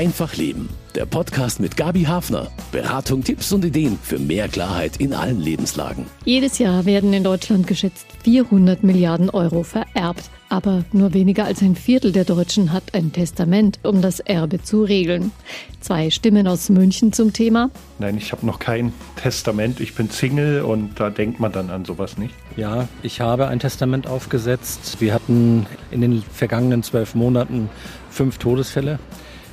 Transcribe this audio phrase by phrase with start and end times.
[0.00, 0.70] Einfach Leben.
[0.94, 2.50] Der Podcast mit Gabi Hafner.
[2.72, 6.06] Beratung, Tipps und Ideen für mehr Klarheit in allen Lebenslagen.
[6.24, 10.30] Jedes Jahr werden in Deutschland geschätzt 400 Milliarden Euro vererbt.
[10.48, 14.84] Aber nur weniger als ein Viertel der Deutschen hat ein Testament, um das Erbe zu
[14.84, 15.32] regeln.
[15.80, 17.68] Zwei Stimmen aus München zum Thema.
[17.98, 19.80] Nein, ich habe noch kein Testament.
[19.80, 22.32] Ich bin Single und da denkt man dann an sowas nicht.
[22.56, 24.96] Ja, ich habe ein Testament aufgesetzt.
[25.00, 27.68] Wir hatten in den vergangenen zwölf Monaten
[28.08, 28.98] fünf Todesfälle.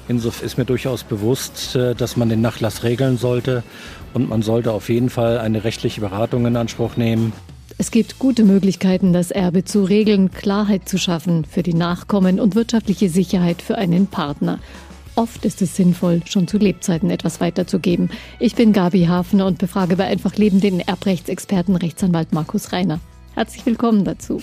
[0.07, 3.63] Insofern ist mir durchaus bewusst, äh, dass man den Nachlass regeln sollte
[4.13, 7.33] und man sollte auf jeden Fall eine rechtliche Beratung in Anspruch nehmen.
[7.77, 12.55] Es gibt gute Möglichkeiten, das Erbe zu regeln, Klarheit zu schaffen für die Nachkommen und
[12.55, 14.59] wirtschaftliche Sicherheit für einen Partner.
[15.15, 18.09] Oft ist es sinnvoll, schon zu Lebzeiten etwas weiterzugeben.
[18.39, 22.99] Ich bin Gabi Hafner und befrage bei Einfach Leben den Erbrechtsexperten Rechtsanwalt Markus Reiner.
[23.33, 24.41] Herzlich willkommen dazu.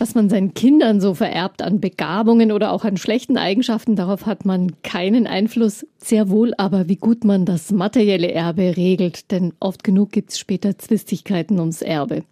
[0.00, 4.46] Was man seinen Kindern so vererbt an Begabungen oder auch an schlechten Eigenschaften, darauf hat
[4.46, 5.86] man keinen Einfluss.
[5.98, 10.38] Sehr wohl aber, wie gut man das materielle Erbe regelt, denn oft genug gibt es
[10.38, 12.24] später Zwistigkeiten ums Erbe.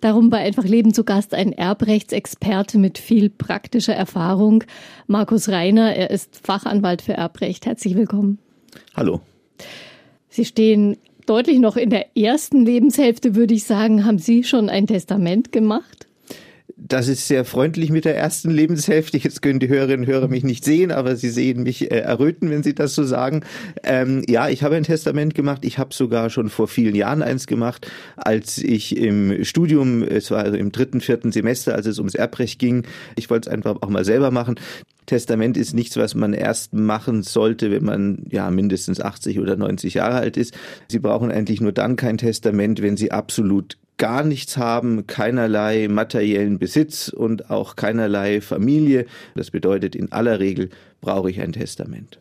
[0.00, 4.64] Darum bei Einfach Leben zu Gast ein Erbrechtsexperte mit viel praktischer Erfahrung,
[5.06, 5.94] Markus Reiner.
[5.94, 7.66] Er ist Fachanwalt für Erbrecht.
[7.66, 8.38] Herzlich willkommen.
[8.96, 9.20] Hallo.
[10.30, 10.96] Sie stehen
[11.26, 14.06] deutlich noch in der ersten Lebenshälfte, würde ich sagen.
[14.06, 16.06] Haben Sie schon ein Testament gemacht?
[16.76, 19.16] Das ist sehr freundlich mit der ersten Lebenshälfte.
[19.16, 22.50] Jetzt können die Hörerinnen und Hörer mich nicht sehen, aber sie sehen mich äh, erröten,
[22.50, 23.42] wenn sie das so sagen.
[23.84, 25.64] Ähm, ja, ich habe ein Testament gemacht.
[25.64, 30.42] Ich habe sogar schon vor vielen Jahren eins gemacht, als ich im Studium, es war
[30.42, 32.84] also im dritten, vierten Semester, als es ums Erbrecht ging.
[33.14, 34.56] Ich wollte es einfach auch mal selber machen.
[35.06, 39.94] Testament ist nichts, was man erst machen sollte, wenn man ja mindestens 80 oder 90
[39.94, 40.54] Jahre alt ist.
[40.88, 46.58] Sie brauchen eigentlich nur dann kein Testament, wenn Sie absolut gar nichts haben, keinerlei materiellen
[46.58, 49.06] Besitz und auch keinerlei Familie.
[49.34, 50.70] Das bedeutet, in aller Regel
[51.00, 52.18] brauche ich ein Testament.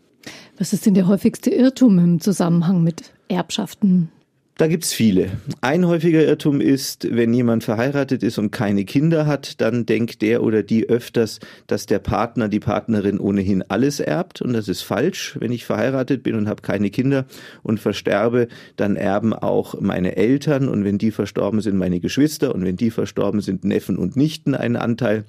[0.57, 4.09] Was ist denn der häufigste Irrtum im Zusammenhang mit Erbschaften?
[4.55, 5.31] Da gibt's viele.
[5.61, 10.43] Ein häufiger Irrtum ist, wenn jemand verheiratet ist und keine Kinder hat, dann denkt der
[10.43, 14.43] oder die öfters, dass der Partner, die Partnerin ohnehin alles erbt.
[14.43, 15.37] Und das ist falsch.
[15.39, 17.25] Wenn ich verheiratet bin und habe keine Kinder
[17.63, 20.69] und versterbe, dann erben auch meine Eltern.
[20.69, 22.53] Und wenn die verstorben sind, meine Geschwister.
[22.53, 25.25] Und wenn die verstorben sind, Neffen und Nichten einen Anteil.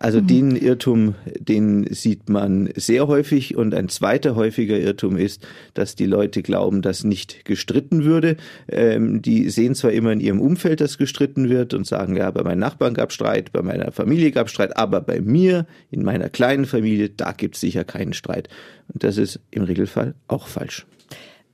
[0.00, 0.26] Also mhm.
[0.26, 3.56] den Irrtum, den sieht man sehr häufig.
[3.56, 8.36] Und ein zweiter häufiger Irrtum ist, dass die Leute glauben, dass nicht gestritten würde.
[8.68, 12.42] Ähm, die sehen zwar immer in ihrem Umfeld, dass gestritten wird und sagen, ja, bei
[12.42, 16.64] meinen Nachbarn gab Streit, bei meiner Familie gab Streit, aber bei mir, in meiner kleinen
[16.64, 18.48] Familie, da gibt es sicher keinen Streit.
[18.92, 20.86] Und das ist im Regelfall auch falsch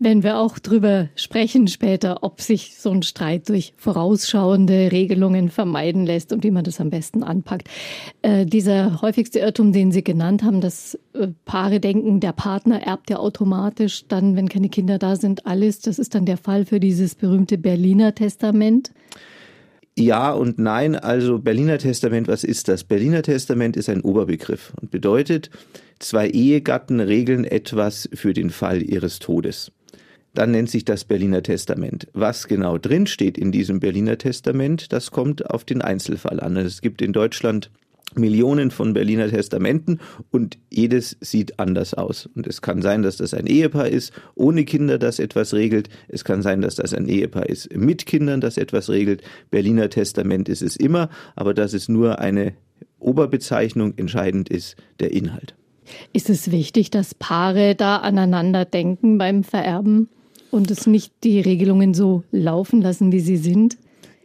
[0.04, 6.04] wenn wir auch drüber sprechen später, ob sich so ein Streit durch vorausschauende Regelungen vermeiden
[6.04, 7.69] lässt und wie man das am besten anpackt.
[8.22, 13.10] Äh, dieser häufigste Irrtum, den Sie genannt haben, dass äh, Paare denken, der Partner erbt
[13.10, 15.81] ja automatisch dann, wenn keine Kinder da sind, alles.
[15.81, 18.93] Das ist dann der Fall für dieses berühmte Berliner Testament.
[19.97, 20.97] Ja und nein.
[20.97, 22.84] Also Berliner Testament, was ist das?
[22.84, 25.50] Berliner Testament ist ein Oberbegriff und bedeutet,
[25.98, 29.72] zwei Ehegatten regeln etwas für den Fall ihres Todes
[30.34, 32.08] dann nennt sich das Berliner Testament.
[32.12, 36.56] Was genau drinsteht in diesem Berliner Testament, das kommt auf den Einzelfall an.
[36.56, 37.70] Es gibt in Deutschland
[38.16, 39.98] Millionen von Berliner Testamenten
[40.30, 42.28] und jedes sieht anders aus.
[42.34, 45.88] Und es kann sein, dass das ein Ehepaar ist, ohne Kinder, das etwas regelt.
[46.08, 49.22] Es kann sein, dass das ein Ehepaar ist, mit Kindern, das etwas regelt.
[49.50, 52.54] Berliner Testament ist es immer, aber das ist nur eine
[52.98, 53.94] Oberbezeichnung.
[53.96, 55.54] Entscheidend ist der Inhalt.
[56.12, 60.08] Ist es wichtig, dass Paare da aneinander denken beim Vererben?
[60.54, 63.76] Und es nicht die Regelungen so laufen lassen, wie sie sind?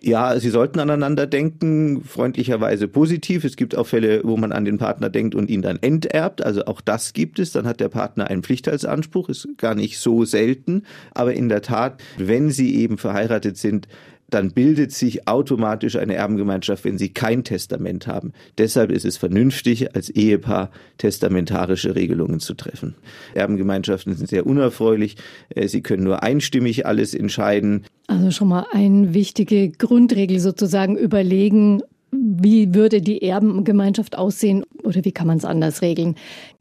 [0.01, 3.43] Ja, sie sollten aneinander denken, freundlicherweise positiv.
[3.43, 6.41] Es gibt auch Fälle, wo man an den Partner denkt und ihn dann enterbt.
[6.41, 7.51] Also auch das gibt es.
[7.51, 9.27] Dann hat der Partner einen Pflichtheitsanspruch.
[9.27, 10.83] Ist gar nicht so selten.
[11.13, 13.89] Aber in der Tat, wenn sie eben verheiratet sind,
[14.29, 18.33] dann bildet sich automatisch eine Erbengemeinschaft, wenn sie kein Testament haben.
[18.57, 22.95] Deshalb ist es vernünftig, als Ehepaar testamentarische Regelungen zu treffen.
[23.33, 25.17] Erbengemeinschaften sind sehr unerfreulich.
[25.49, 27.85] Äh, sie können nur einstimmig alles entscheiden.
[28.07, 31.81] Also schon mal eine wichtige Grundregel sozusagen überlegen,
[32.11, 36.15] wie würde die Erbengemeinschaft aussehen oder wie kann man es anders regeln?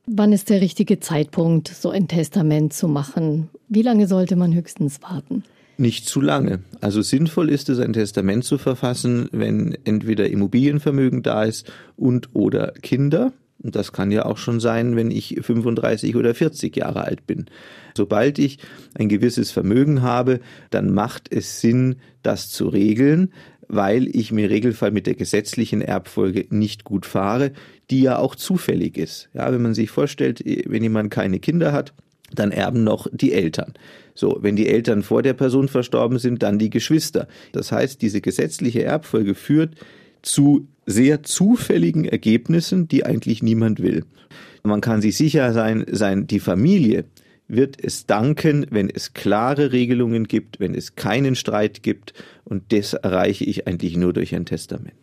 [0.07, 3.49] Wann ist der richtige Zeitpunkt, so ein Testament zu machen?
[3.69, 5.45] Wie lange sollte man höchstens warten?
[5.81, 6.59] Nicht zu lange.
[6.81, 12.73] Also sinnvoll ist es, ein Testament zu verfassen, wenn entweder Immobilienvermögen da ist und oder
[12.83, 13.33] Kinder.
[13.63, 17.47] Und das kann ja auch schon sein, wenn ich 35 oder 40 Jahre alt bin.
[17.97, 18.59] Sobald ich
[18.95, 20.41] ein gewisses Vermögen habe,
[20.71, 23.33] dann macht es Sinn, das zu regeln.
[23.69, 27.53] weil ich im Regelfall mit der gesetzlichen Erbfolge nicht gut fahre,
[27.91, 29.29] die ja auch zufällig ist.
[29.35, 31.93] Ja, wenn man sich vorstellt, wenn jemand keine Kinder hat,
[32.35, 33.75] dann erben noch die Eltern.
[34.15, 37.29] So, wenn die Eltern vor der Person verstorben sind, dann die Geschwister.
[37.53, 39.75] Das heißt, diese gesetzliche Erbfolge führt
[40.23, 44.05] zu sehr zufälligen Ergebnissen, die eigentlich niemand will.
[44.63, 47.05] Man kann sich sicher sein, sein, die Familie
[47.47, 52.13] wird es danken, wenn es klare Regelungen gibt, wenn es keinen Streit gibt.
[52.45, 54.95] Und das erreiche ich eigentlich nur durch ein Testament.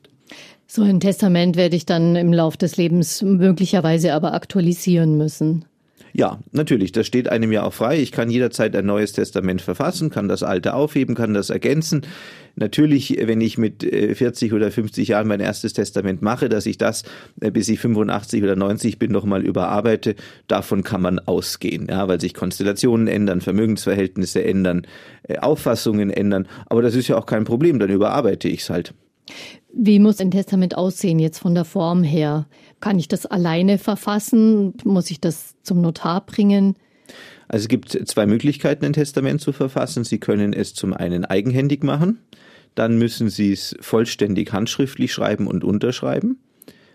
[0.67, 5.65] So ein Testament werde ich dann im Lauf des Lebens möglicherweise aber aktualisieren müssen.
[6.17, 7.99] Ja, natürlich, das steht einem ja auch frei.
[7.99, 12.03] Ich kann jederzeit ein neues Testament verfassen, kann das alte aufheben, kann das ergänzen.
[12.55, 16.77] Natürlich, wenn ich mit 40 äh, oder 50 Jahren mein erstes Testament mache, dass ich
[16.77, 17.03] das,
[17.41, 20.15] äh, bis ich 85 oder 90 bin, nochmal überarbeite,
[20.47, 24.87] davon kann man ausgehen, ja, weil sich Konstellationen ändern, Vermögensverhältnisse ändern,
[25.23, 26.47] äh, Auffassungen ändern.
[26.67, 28.93] Aber das ist ja auch kein Problem, dann überarbeite ich es halt.
[29.73, 32.47] Wie muss ein Testament aussehen jetzt von der Form her?
[32.85, 34.75] Kann ich das alleine verfassen?
[34.83, 36.75] Muss ich das zum Notar bringen?
[37.47, 40.03] Also es gibt zwei Möglichkeiten, ein Testament zu verfassen.
[40.03, 42.19] Sie können es zum einen eigenhändig machen,
[42.75, 46.37] dann müssen Sie es vollständig handschriftlich schreiben und unterschreiben.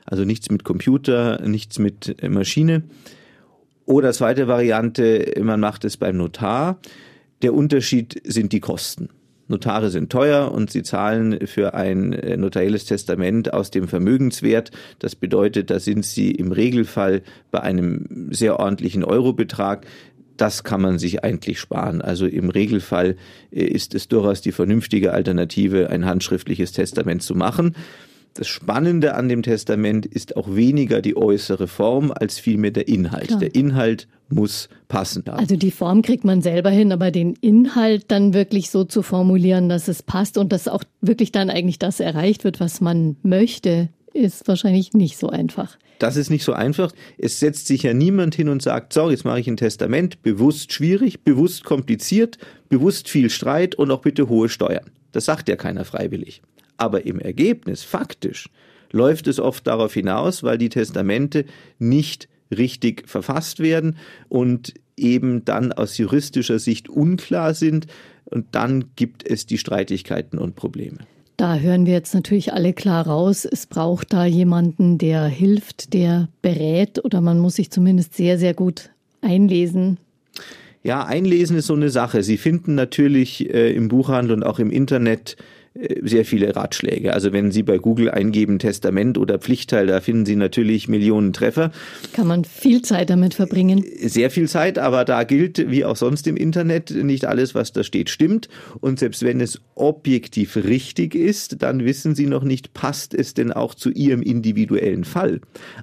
[0.07, 2.85] Also nichts mit Computer, nichts mit Maschine.
[3.85, 6.79] Oder zweite Variante, man macht es beim Notar.
[7.43, 9.09] Der Unterschied sind die Kosten.
[9.50, 14.70] Notare sind teuer und sie zahlen für ein äh, notarielles Testament aus dem Vermögenswert.
[15.00, 19.87] Das bedeutet, da sind sie im Regelfall bei einem sehr ordentlichen Eurobetrag.
[20.37, 22.00] Das kann man sich eigentlich sparen.
[22.00, 23.17] Also im Regelfall
[23.50, 27.75] äh, ist es durchaus die vernünftige Alternative, ein handschriftliches Testament zu machen.
[28.35, 33.29] Das Spannende an dem Testament ist auch weniger die äußere Form als vielmehr der Inhalt.
[33.29, 33.41] Klar.
[33.41, 35.25] Der Inhalt muss passen.
[35.27, 39.69] Also die Form kriegt man selber hin, aber den Inhalt dann wirklich so zu formulieren,
[39.69, 43.88] dass es passt und dass auch wirklich dann eigentlich das erreicht wird, was man möchte,
[44.15, 45.77] ist wahrscheinlich nicht so einfach.
[45.99, 46.93] Das ist nicht so einfach.
[47.19, 50.73] Es setzt sich ja niemand hin und sagt, so, jetzt mache ich ein Testament, bewusst
[50.73, 52.38] schwierig, bewusst kompliziert,
[52.69, 54.91] bewusst viel Streit und auch bitte hohe Steuern.
[55.12, 56.43] Das sagt ja keiner freiwillig.
[56.81, 58.49] Aber im Ergebnis, faktisch,
[58.91, 61.44] läuft es oft darauf hinaus, weil die Testamente
[61.79, 63.99] nicht richtig verfasst werden
[64.31, 67.87] und eben dann aus juristischer Sicht unklar sind
[68.25, 70.99] und dann gibt es die Streitigkeiten und Probleme.
[71.37, 76.29] Da hören wir jetzt natürlich alle klar raus, es braucht da jemanden, der hilft, der
[76.41, 78.91] berät oder man muss sich zumindest sehr, sehr gut
[79.21, 79.99] einlesen.
[80.82, 82.23] Ja, einlesen ist so eine Sache.
[82.23, 85.37] Sie finden natürlich äh, im Buchhandel und auch im Internet
[85.75, 87.14] sehr viele Ratschläge.
[87.14, 91.70] Also wenn Sie bei Google eingeben Testament oder Pflichtteil, da finden Sie natürlich Millionen Treffer.
[92.12, 93.84] Kann man viel Zeit damit verbringen?
[94.02, 97.84] Sehr viel Zeit, aber da gilt, wie auch sonst im Internet, nicht alles, was da
[97.84, 98.49] steht, stimmt.
[98.81, 103.52] Und selbst wenn es objektiv richtig ist, dann wissen Sie noch nicht, passt es denn
[103.52, 105.40] auch zu Ihrem individuellen Fall.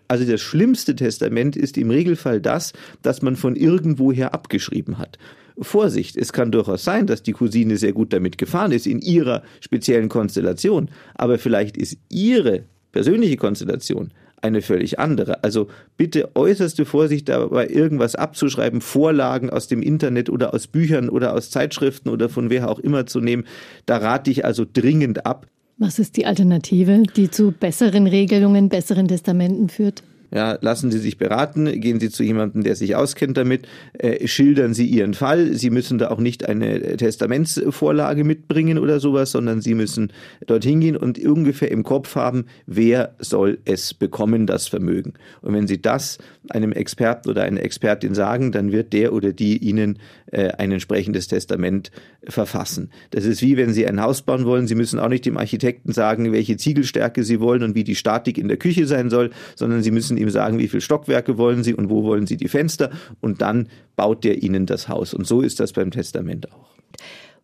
[0.09, 2.73] Also das schlimmste Testament ist im Regelfall das,
[3.03, 5.17] das man von irgendwoher abgeschrieben hat.
[5.59, 9.44] Vorsicht, es kann durchaus sein, dass die Cousine sehr gut damit gefahren ist in ihrer
[9.59, 14.12] speziellen Konstellation, aber vielleicht ist ihre persönliche Konstellation
[14.42, 15.44] eine völlig andere.
[15.44, 15.68] Also
[15.98, 21.50] bitte äußerste Vorsicht dabei, irgendwas abzuschreiben, Vorlagen aus dem Internet oder aus Büchern oder aus
[21.50, 23.45] Zeitschriften oder von wer auch immer zu nehmen.
[23.86, 25.48] Da rate ich also dringend ab.
[25.80, 30.04] Was ist die Alternative, die zu besseren Regelungen, besseren Testamenten führt?
[30.33, 34.73] Ja, lassen Sie sich beraten, gehen Sie zu jemandem, der sich auskennt damit, äh, schildern
[34.73, 35.53] Sie Ihren Fall.
[35.53, 40.11] Sie müssen da auch nicht eine Testamentsvorlage mitbringen oder sowas, sondern Sie müssen
[40.45, 45.13] dorthin gehen und ungefähr im Kopf haben, wer soll es bekommen, das Vermögen.
[45.41, 46.17] Und wenn Sie das
[46.49, 49.97] einem Experten oder einer Expertin sagen, dann wird der oder die Ihnen
[50.31, 51.91] äh, ein entsprechendes Testament
[52.27, 52.91] verfassen.
[53.11, 54.67] Das ist wie wenn Sie ein Haus bauen wollen.
[54.67, 58.37] Sie müssen auch nicht dem Architekten sagen, welche Ziegelstärke Sie wollen und wie die Statik
[58.37, 61.73] in der Küche sein soll, sondern Sie müssen ihm sagen, wie viele Stockwerke wollen Sie
[61.73, 62.91] und wo wollen Sie die Fenster
[63.21, 65.13] und dann baut der Ihnen das Haus.
[65.13, 66.67] Und so ist das beim Testament auch.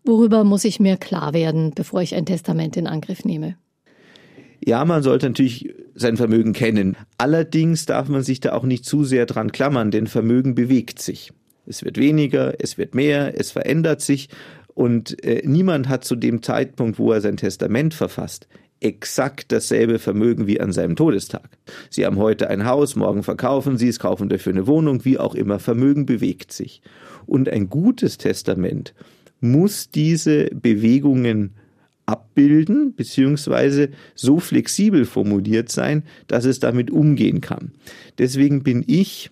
[0.06, 3.56] Worüber muss ich mir klar werden, bevor ich ein Testament in Angriff nehme?
[4.66, 6.96] Ja, man sollte natürlich sein Vermögen kennen.
[7.18, 11.32] Allerdings darf man sich da auch nicht zu sehr dran klammern, denn Vermögen bewegt sich.
[11.66, 14.30] Es wird weniger, es wird mehr, es verändert sich
[14.74, 18.48] und äh, niemand hat zu dem Zeitpunkt, wo er sein Testament verfasst,
[18.80, 21.48] exakt dasselbe Vermögen wie an seinem Todestag.
[21.90, 25.36] Sie haben heute ein Haus, morgen verkaufen Sie es, kaufen dafür eine Wohnung, wie auch
[25.36, 25.60] immer.
[25.60, 26.82] Vermögen bewegt sich.
[27.26, 28.94] Und ein gutes Testament
[29.40, 31.54] muss diese Bewegungen
[32.06, 37.72] abbilden, beziehungsweise so flexibel formuliert sein, dass es damit umgehen kann.
[38.18, 39.32] Deswegen bin ich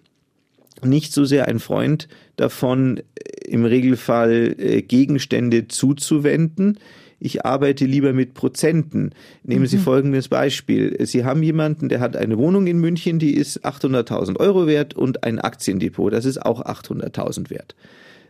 [0.85, 3.01] nicht so sehr ein Freund davon,
[3.45, 6.77] im Regelfall äh, Gegenstände zuzuwenden,
[7.23, 9.11] ich arbeite lieber mit Prozenten.
[9.43, 9.81] Nehmen Sie mhm.
[9.81, 10.97] folgendes Beispiel.
[11.05, 15.23] Sie haben jemanden, der hat eine Wohnung in München, die ist 800.000 Euro wert und
[15.23, 17.75] ein Aktiendepot, das ist auch 800.000 wert.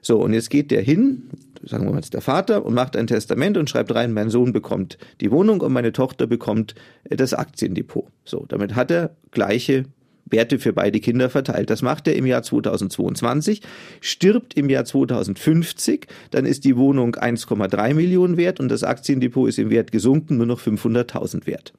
[0.01, 1.29] So, und jetzt geht der hin,
[1.63, 4.51] sagen wir mal jetzt der Vater, und macht ein Testament und schreibt rein, mein Sohn
[4.51, 6.75] bekommt die Wohnung und meine Tochter bekommt
[7.10, 8.08] das Aktiendepot.
[8.25, 9.86] So, damit hat er gleiche
[10.31, 11.69] Werte für beide Kinder verteilt.
[11.69, 13.61] Das macht er im Jahr 2022,
[14.00, 19.59] stirbt im Jahr 2050, dann ist die Wohnung 1,3 Millionen wert und das Aktiendepot ist
[19.59, 21.73] im Wert gesunken, nur noch 500.000 wert.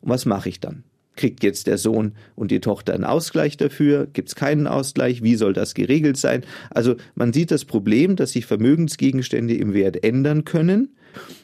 [0.00, 0.84] Und was mache ich dann?
[1.16, 4.06] Kriegt jetzt der Sohn und die Tochter einen Ausgleich dafür?
[4.12, 5.22] Gibt es keinen Ausgleich?
[5.22, 6.44] Wie soll das geregelt sein?
[6.70, 10.88] Also man sieht das Problem, dass sich Vermögensgegenstände im Wert ändern können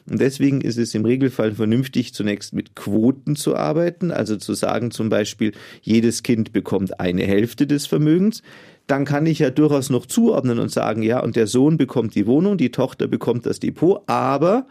[0.09, 4.91] und deswegen ist es im Regelfall vernünftig, zunächst mit Quoten zu arbeiten, also zu sagen
[4.91, 8.41] zum Beispiel, jedes Kind bekommt eine Hälfte des Vermögens.
[8.87, 12.27] Dann kann ich ja durchaus noch zuordnen und sagen, ja, und der Sohn bekommt die
[12.27, 14.67] Wohnung, die Tochter bekommt das Depot, aber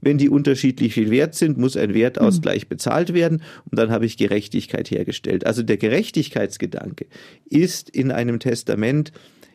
[0.00, 4.16] wenn die unterschiedlich viel wert sind, muss ein Wertausgleich bezahlt werden und dann habe ich
[4.16, 5.46] Gerechtigkeit hergestellt.
[5.46, 7.06] Also der Gerechtigkeitsgedanke
[7.48, 9.12] ist in einem Testament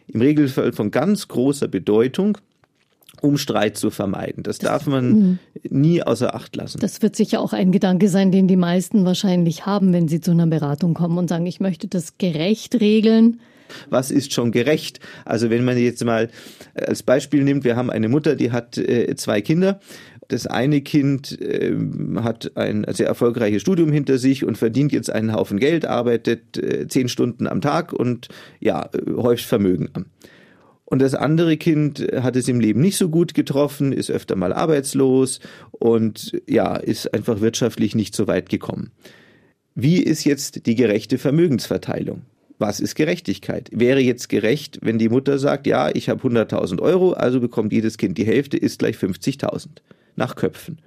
[0.07, 2.37] im Regelfall von ganz großer Bedeutung
[3.21, 4.43] um Streit zu vermeiden.
[4.43, 5.37] Das, das darf man mh.
[5.69, 6.79] nie außer Acht lassen.
[6.79, 10.31] Das wird sicher auch ein Gedanke sein, den die meisten wahrscheinlich haben, wenn sie zu
[10.31, 13.39] einer Beratung kommen und sagen, ich möchte das gerecht regeln.
[13.89, 14.99] Was ist schon gerecht?
[15.25, 16.29] Also wenn man jetzt mal
[16.75, 19.79] als Beispiel nimmt, wir haben eine Mutter, die hat äh, zwei Kinder
[20.27, 21.75] das eine Kind äh,
[22.17, 26.87] hat ein sehr erfolgreiches Studium hinter sich und verdient jetzt einen Haufen Geld, arbeitet äh,
[26.87, 28.29] zehn Stunden am Tag und
[28.59, 30.05] ja, äh, häuft Vermögen an.
[30.85, 34.53] Und das andere Kind hat es im Leben nicht so gut getroffen, ist öfter mal
[34.53, 35.39] arbeitslos
[35.71, 38.91] und ja, ist einfach wirtschaftlich nicht so weit gekommen.
[39.73, 42.21] Wie ist jetzt die gerechte Vermögensverteilung?
[42.57, 43.69] Was ist Gerechtigkeit?
[43.73, 47.97] Wäre jetzt gerecht, wenn die Mutter sagt, ja, ich habe 100.000 Euro, also bekommt jedes
[47.97, 49.67] Kind die Hälfte, ist gleich 50.000
[50.15, 50.79] nach Köpfen.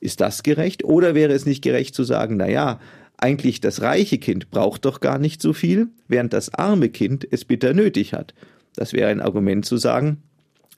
[0.00, 0.84] Ist das gerecht?
[0.84, 2.80] Oder wäre es nicht gerecht zu sagen, na ja,
[3.18, 7.44] eigentlich das reiche Kind braucht doch gar nicht so viel, während das arme Kind es
[7.44, 8.34] bitter nötig hat.
[8.74, 10.22] Das wäre ein Argument zu sagen,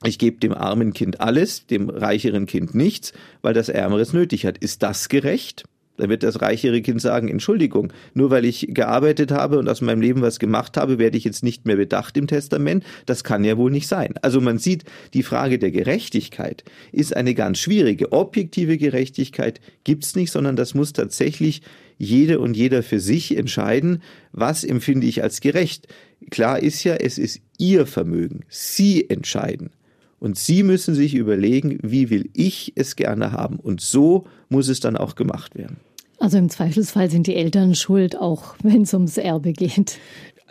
[0.03, 4.45] ich gebe dem armen Kind alles, dem reicheren Kind nichts, weil das Ärmere es nötig
[4.45, 4.57] hat.
[4.57, 5.65] Ist das gerecht?
[5.99, 9.99] Dann wird das reichere Kind sagen, Entschuldigung, nur weil ich gearbeitet habe und aus meinem
[9.99, 12.85] Leben was gemacht habe, werde ich jetzt nicht mehr bedacht im Testament.
[13.05, 14.13] Das kann ja wohl nicht sein.
[14.21, 16.63] Also man sieht, die Frage der Gerechtigkeit
[16.93, 18.13] ist eine ganz schwierige.
[18.13, 21.61] Objektive Gerechtigkeit gibt's nicht, sondern das muss tatsächlich
[21.97, 24.01] jede und jeder für sich entscheiden,
[24.31, 25.89] was empfinde ich als gerecht.
[26.31, 28.45] Klar ist ja, es ist Ihr Vermögen.
[28.47, 29.71] Sie entscheiden.
[30.17, 33.57] Und Sie müssen sich überlegen, wie will ich es gerne haben.
[33.57, 35.77] Und so muss es dann auch gemacht werden.
[36.19, 39.97] Also im Zweifelsfall sind die Eltern schuld, auch wenn es ums Erbe geht.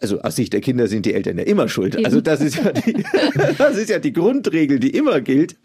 [0.01, 1.95] Also aus Sicht der Kinder sind die Eltern ja immer schuld.
[1.95, 2.05] Eben.
[2.05, 3.05] Also das ist, ja die,
[3.59, 5.57] das ist ja die Grundregel, die immer gilt.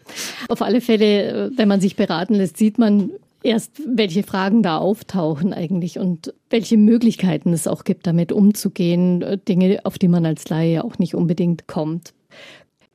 [0.48, 3.10] Auf alle Fälle, wenn man sich beraten lässt, sieht man,
[3.44, 9.40] erst, welche Fragen da auftauchen eigentlich und welche Möglichkeiten es auch gibt, damit umzugehen.
[9.46, 12.14] Dinge, auf die man als Laie auch nicht unbedingt kommt.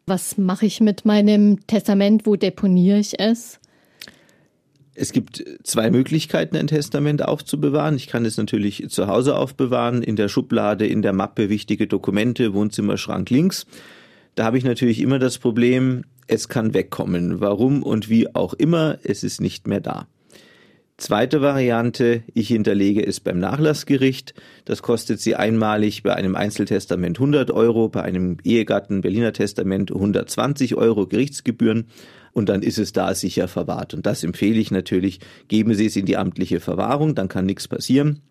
[0.05, 2.25] Was mache ich mit meinem Testament?
[2.25, 3.59] Wo deponiere ich es?
[5.01, 7.95] Es gibt zwei Möglichkeiten, ein Testament aufzubewahren.
[7.95, 12.53] Ich kann es natürlich zu Hause aufbewahren, in der Schublade, in der Mappe wichtige Dokumente,
[12.53, 13.65] Wohnzimmerschrank links.
[14.35, 17.39] Da habe ich natürlich immer das Problem, es kann wegkommen.
[17.39, 20.05] Warum und wie auch immer, es ist nicht mehr da.
[20.97, 24.33] Zweite Variante, ich hinterlege es beim Nachlassgericht.
[24.65, 30.75] Das kostet Sie einmalig bei einem Einzeltestament 100 Euro, bei einem Ehegatten Berliner Testament 120
[30.75, 31.85] Euro Gerichtsgebühren
[32.33, 33.93] und dann ist es da sicher verwahrt.
[33.93, 35.19] Und das empfehle ich natürlich.
[35.47, 38.21] Geben Sie es in die amtliche Verwahrung, dann kann nichts passieren.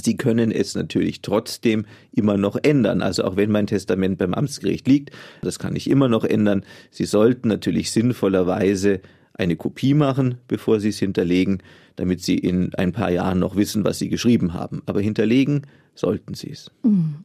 [0.00, 3.02] Sie können es natürlich trotzdem immer noch ändern.
[3.02, 5.10] Also auch wenn mein Testament beim Amtsgericht liegt,
[5.42, 6.64] das kann ich immer noch ändern.
[6.90, 9.00] Sie sollten natürlich sinnvollerweise
[9.34, 11.62] eine Kopie machen, bevor Sie es hinterlegen,
[11.96, 14.82] damit Sie in ein paar Jahren noch wissen, was Sie geschrieben haben.
[14.86, 15.62] Aber hinterlegen
[15.94, 16.70] sollten Sie es.
[16.82, 17.24] Mhm.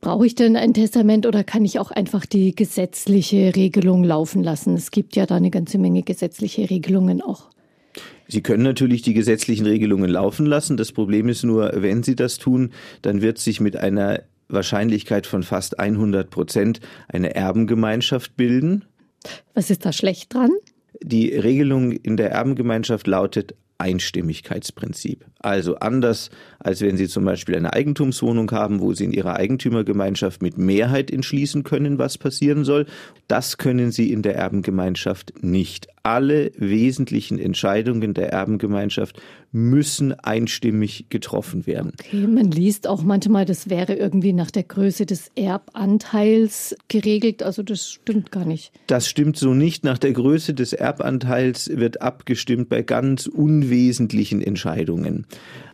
[0.00, 4.74] Brauche ich denn ein Testament oder kann ich auch einfach die gesetzliche Regelung laufen lassen?
[4.74, 7.50] Es gibt ja da eine ganze Menge gesetzliche Regelungen auch.
[8.26, 10.76] Sie können natürlich die gesetzlichen Regelungen laufen lassen.
[10.76, 15.42] Das Problem ist nur, wenn Sie das tun, dann wird sich mit einer Wahrscheinlichkeit von
[15.42, 18.84] fast 100 Prozent eine Erbengemeinschaft bilden.
[19.52, 20.50] Was ist da schlecht dran?
[21.02, 25.24] Die Regelung in der Erbengemeinschaft lautet Einstimmigkeitsprinzip.
[25.40, 30.42] Also anders, als wenn Sie zum Beispiel eine Eigentumswohnung haben, wo Sie in Ihrer Eigentümergemeinschaft
[30.42, 32.86] mit Mehrheit entschließen können, was passieren soll.
[33.28, 35.88] Das können Sie in der Erbengemeinschaft nicht.
[36.02, 39.20] Alle wesentlichen Entscheidungen der Erbengemeinschaft
[39.52, 41.92] müssen einstimmig getroffen werden.
[42.00, 47.42] Okay, man liest auch manchmal, das wäre irgendwie nach der Größe des Erbanteils geregelt.
[47.42, 48.72] Also das stimmt gar nicht.
[48.86, 49.84] Das stimmt so nicht.
[49.84, 55.26] Nach der Größe des Erbanteils wird abgestimmt bei ganz unwesentlichen Entscheidungen.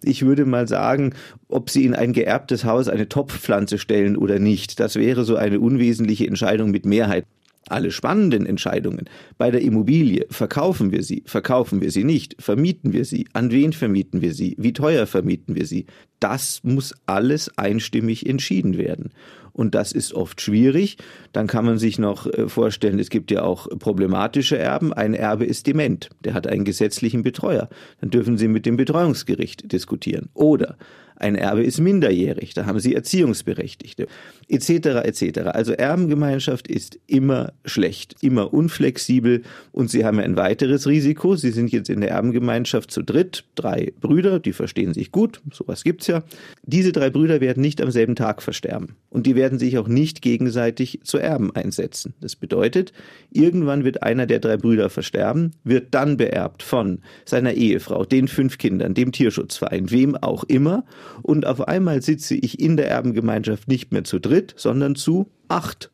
[0.02, 1.14] Ich würde mal sagen,
[1.49, 5.61] ob Sie in ein geerbtes Haus eine Topfpflanze stellen oder nicht, das wäre so eine
[5.61, 7.26] unwesentliche Entscheidung mit Mehrheit
[7.68, 9.08] alle spannenden Entscheidungen
[9.38, 13.73] bei der Immobilie, verkaufen wir sie, verkaufen wir sie nicht, vermieten wir sie, an wen
[13.73, 15.87] vermieten wir sie, wie teuer vermieten wir sie,
[16.20, 19.11] das muss alles einstimmig entschieden werden.
[19.52, 20.99] Und das ist oft schwierig.
[21.32, 24.92] Dann kann man sich noch äh, vorstellen, es gibt ja auch problematische Erben.
[24.92, 27.70] Ein Erbe ist dement, der hat einen gesetzlichen Betreuer.
[28.02, 30.28] Dann dürfen Sie mit dem Betreuungsgericht diskutieren.
[30.35, 30.76] Oder
[31.16, 34.06] ein Erbe ist minderjährig, da haben Sie Erziehungsberechtigte,
[34.49, 34.70] etc.
[35.04, 35.40] etc.
[35.52, 39.42] Also Erbengemeinschaft ist immer schlecht, immer unflexibel
[39.73, 41.37] und Sie haben ein weiteres Risiko.
[41.37, 45.85] Sie sind jetzt in der Erbengemeinschaft zu dritt, drei Brüder, die verstehen sich gut, sowas
[45.85, 46.23] gibt's ja.
[46.62, 50.23] Diese drei Brüder werden nicht am selben Tag versterben und die werden sich auch nicht
[50.23, 52.14] gegenseitig zu Erben einsetzen.
[52.20, 52.92] Das bedeutet,
[53.30, 58.58] irgendwann wird einer der drei Brüder versterben, wird dann beerbt von seiner Ehefrau, den fünf
[58.58, 60.85] Kindern, dem Tierschutzverein, wem auch immer
[61.22, 65.90] und auf einmal sitze ich in der Erbengemeinschaft nicht mehr zu dritt, sondern zu acht.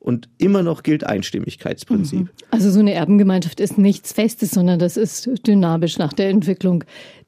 [0.00, 2.20] Und immer noch gilt Einstimmigkeitsprinzip.
[2.20, 2.28] Mhm.
[2.50, 6.84] Also so eine Erbengemeinschaft ist nichts Festes, sondern das ist dynamisch nach der Entwicklung.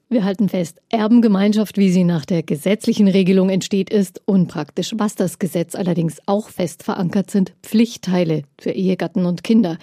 [0.09, 4.93] Wir halten fest, Erbengemeinschaft, wie sie nach der gesetzlichen Regelung entsteht, ist unpraktisch.
[4.97, 9.79] Was das Gesetz allerdings auch fest verankert sind, Pflichtteile für Ehegatten und Kinder.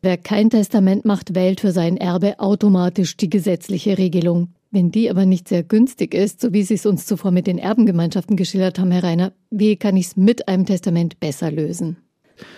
[0.00, 4.48] Wer kein Testament macht, wählt für sein Erbe automatisch die gesetzliche Regelung.
[4.70, 7.58] Wenn die aber nicht sehr günstig ist, so wie Sie es uns zuvor mit den
[7.58, 11.98] Erbengemeinschaften geschildert haben, Herr Reiner, wie kann ich es mit einem Testament besser lösen?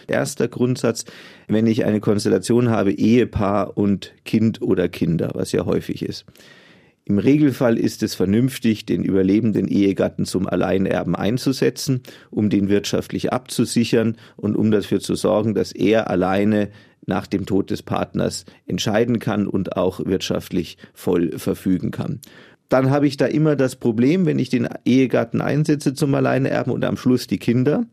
[0.08, 1.04] Erster Grundsatz,
[1.46, 6.24] wenn ich eine Konstellation habe, Ehepaar und Kind oder Kinder, was ja häufig ist.
[7.04, 14.18] Im Regelfall ist es vernünftig, den überlebenden Ehegatten zum Alleinerben einzusetzen, um den wirtschaftlich abzusichern
[14.36, 16.68] und um dafür zu sorgen, dass er alleine
[17.08, 22.20] nach dem Tod des Partners entscheiden kann und auch wirtschaftlich voll verfügen kann.
[22.68, 26.84] Dann habe ich da immer das Problem, wenn ich den Ehegatten einsetze zum Alleinerben und
[26.84, 27.86] am Schluss die Kinder,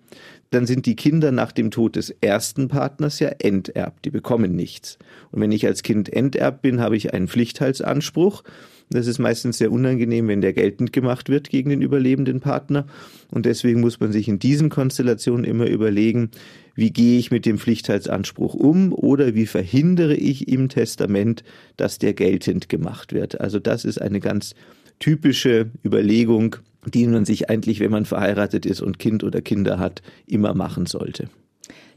[0.52, 4.98] dann sind die Kinder nach dem Tod des ersten Partners ja enterbt, die bekommen nichts.
[5.32, 8.44] Und wenn ich als Kind enterbt bin, habe ich einen Pflichtteilsanspruch
[8.90, 12.86] das ist meistens sehr unangenehm, wenn der geltend gemacht wird gegen den überlebenden Partner.
[13.32, 16.30] Und deswegen muss man sich in diesen Konstellationen immer überlegen,
[16.76, 21.44] wie gehe ich mit dem Pflichtteilsanspruch um oder wie verhindere ich im Testament,
[21.78, 23.42] dass der geltend gemacht wird.
[23.42, 24.54] Also das ist eine ganz
[25.00, 30.04] typische Überlegung, die man sich eigentlich, wenn man verheiratet ist und Kind oder Kinder hat,
[30.28, 31.30] immer machen sollte.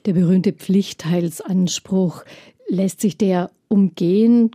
[0.07, 2.25] Der berühmte Pflichtteilsanspruch,
[2.69, 4.51] lässt sich der umgehen?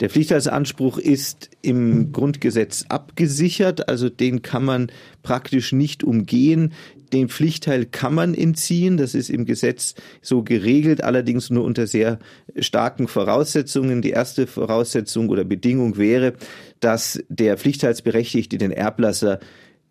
[0.00, 4.92] Der Pflichtheitsanspruch ist im Grundgesetz abgesichert, also den kann man
[5.24, 6.72] praktisch nicht umgehen.
[7.12, 12.20] Den Pflichtteil kann man entziehen, das ist im Gesetz so geregelt, allerdings nur unter sehr
[12.58, 14.00] starken Voraussetzungen.
[14.00, 16.34] Die erste Voraussetzung oder Bedingung wäre,
[16.78, 19.40] dass der Pflichtteilsberechtigte den Erblasser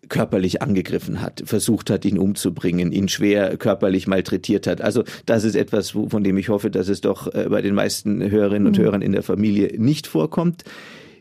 [0.08, 4.80] körperlich angegriffen hat, versucht hat, ihn umzubringen, ihn schwer körperlich malträtiert hat.
[4.80, 8.22] Also das ist etwas, von dem ich hoffe, dass es doch äh, bei den meisten
[8.30, 8.82] Hörerinnen und mhm.
[8.82, 10.64] Hörern in der Familie nicht vorkommt.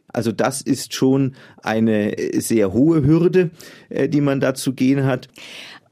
[0.08, 3.52] Also das ist schon eine sehr hohe Hürde,
[3.90, 5.28] äh, die man da zu gehen hat.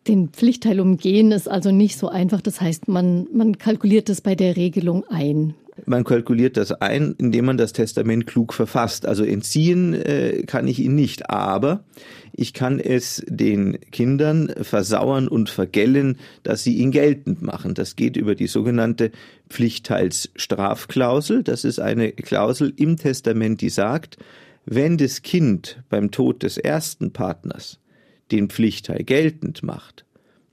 [0.08, 2.42] Den Pflichtteil umgehen ist also nicht so einfach.
[2.42, 5.56] Das heißt, man, man kalkuliert das bei der Regelung ein.
[5.86, 9.06] Man kalkuliert das ein, indem man das Testament klug verfasst.
[9.06, 11.84] Also entziehen äh, kann ich ihn nicht, aber
[12.32, 17.74] ich kann es den Kindern versauern und vergällen, dass sie ihn geltend machen.
[17.74, 19.12] Das geht über die sogenannte
[19.50, 21.44] Pflichtteilsstrafklausel.
[21.44, 24.18] Das ist eine Klausel im Testament, die sagt,
[24.66, 27.80] wenn das Kind beim Tod des ersten Partners
[28.32, 30.06] den Pflichtteil geltend macht,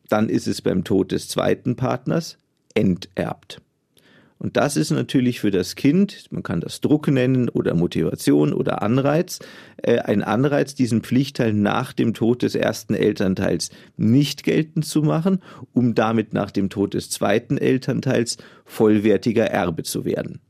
[0.09, 2.37] dann ist es beim Tod des zweiten Partners
[2.75, 3.62] enterbt.
[4.43, 8.83] Und das ist natürlich für das Kind, man kann das Druck nennen oder Motivation oder
[8.83, 9.39] Anreiz,
[9.77, 15.39] äh, ein Anreiz, diesen Pflichtteil nach dem Tod des ersten Elternteils nicht geltend zu machen,
[15.73, 20.41] um damit nach dem Tod des zweiten Elternteils vollwertiger Erbe zu werden.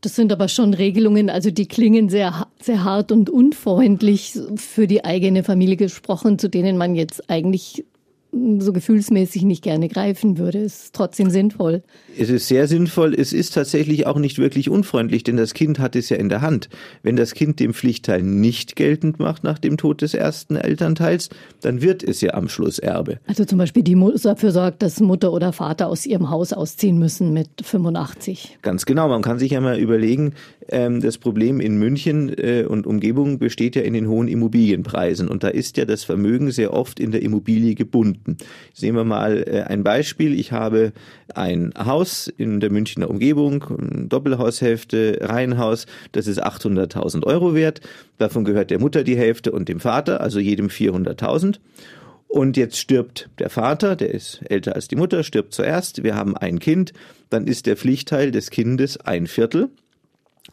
[0.00, 5.04] Das sind aber schon Regelungen, also die klingen sehr, sehr hart und unfreundlich für die
[5.04, 7.84] eigene Familie gesprochen, zu denen man jetzt eigentlich
[8.58, 10.58] so gefühlsmäßig nicht gerne greifen würde.
[10.58, 11.82] Es ist trotzdem sinnvoll.
[12.18, 13.14] Es ist sehr sinnvoll.
[13.14, 16.40] Es ist tatsächlich auch nicht wirklich unfreundlich, denn das Kind hat es ja in der
[16.40, 16.68] Hand.
[17.02, 21.82] Wenn das Kind den Pflichtteil nicht geltend macht nach dem Tod des ersten Elternteils, dann
[21.82, 23.18] wird es ja am Schluss Erbe.
[23.26, 26.98] Also zum Beispiel die Mutter dafür sorgt, dass Mutter oder Vater aus ihrem Haus ausziehen
[26.98, 28.58] müssen mit 85.
[28.62, 29.08] Ganz genau.
[29.08, 30.34] Man kann sich ja mal überlegen,
[30.68, 35.28] ähm, das Problem in München äh, und Umgebung besteht ja in den hohen Immobilienpreisen.
[35.28, 38.23] Und da ist ja das Vermögen sehr oft in der Immobilie gebunden.
[38.72, 40.38] Sehen wir mal äh, ein Beispiel.
[40.38, 40.92] Ich habe
[41.34, 47.80] ein Haus in der Münchner Umgebung, Doppelhaushälfte, Reihenhaus, das ist 800.000 Euro wert.
[48.18, 51.58] Davon gehört der Mutter die Hälfte und dem Vater, also jedem 400.000.
[52.28, 56.02] Und jetzt stirbt der Vater, der ist älter als die Mutter, stirbt zuerst.
[56.02, 56.92] Wir haben ein Kind,
[57.30, 59.70] dann ist der Pflichtteil des Kindes ein Viertel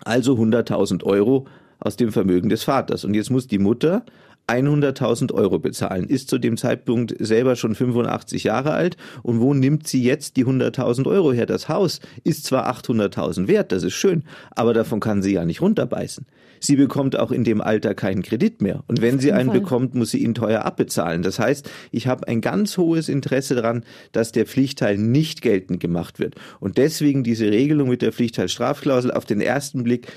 [0.03, 1.47] also 100.000 Euro
[1.79, 3.05] aus dem Vermögen des Vaters.
[3.05, 4.05] Und jetzt muss die Mutter
[4.47, 8.97] 100.000 Euro bezahlen, ist zu dem Zeitpunkt selber schon 85 Jahre alt.
[9.23, 11.45] Und wo nimmt sie jetzt die 100.000 Euro her?
[11.45, 15.61] Das Haus ist zwar 800.000 wert, das ist schön, aber davon kann sie ja nicht
[15.61, 16.25] runterbeißen.
[16.63, 18.83] Sie bekommt auch in dem Alter keinen Kredit mehr.
[18.87, 19.61] Und wenn sie einen Fall.
[19.61, 21.23] bekommt, muss sie ihn teuer abbezahlen.
[21.23, 26.19] Das heißt, ich habe ein ganz hohes Interesse daran, dass der Pflichtteil nicht geltend gemacht
[26.19, 26.35] wird.
[26.59, 30.07] Und deswegen diese Regelung mit der Pflichtteilstrafklausel auf den ersten Blick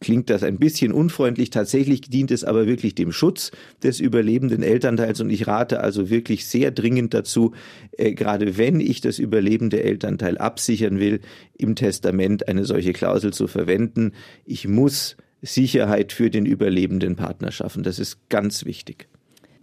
[0.00, 1.50] klingt das ein bisschen unfreundlich.
[1.50, 6.46] Tatsächlich dient es aber wirklich dem Schutz des überlebenden Elternteils und ich rate also wirklich
[6.46, 7.52] sehr dringend dazu,
[7.92, 11.20] äh, gerade wenn ich das überlebende Elternteil absichern will,
[11.56, 14.12] im Testament eine solche Klausel zu verwenden.
[14.44, 17.82] Ich muss Sicherheit für den überlebenden Partner schaffen.
[17.82, 19.08] Das ist ganz wichtig.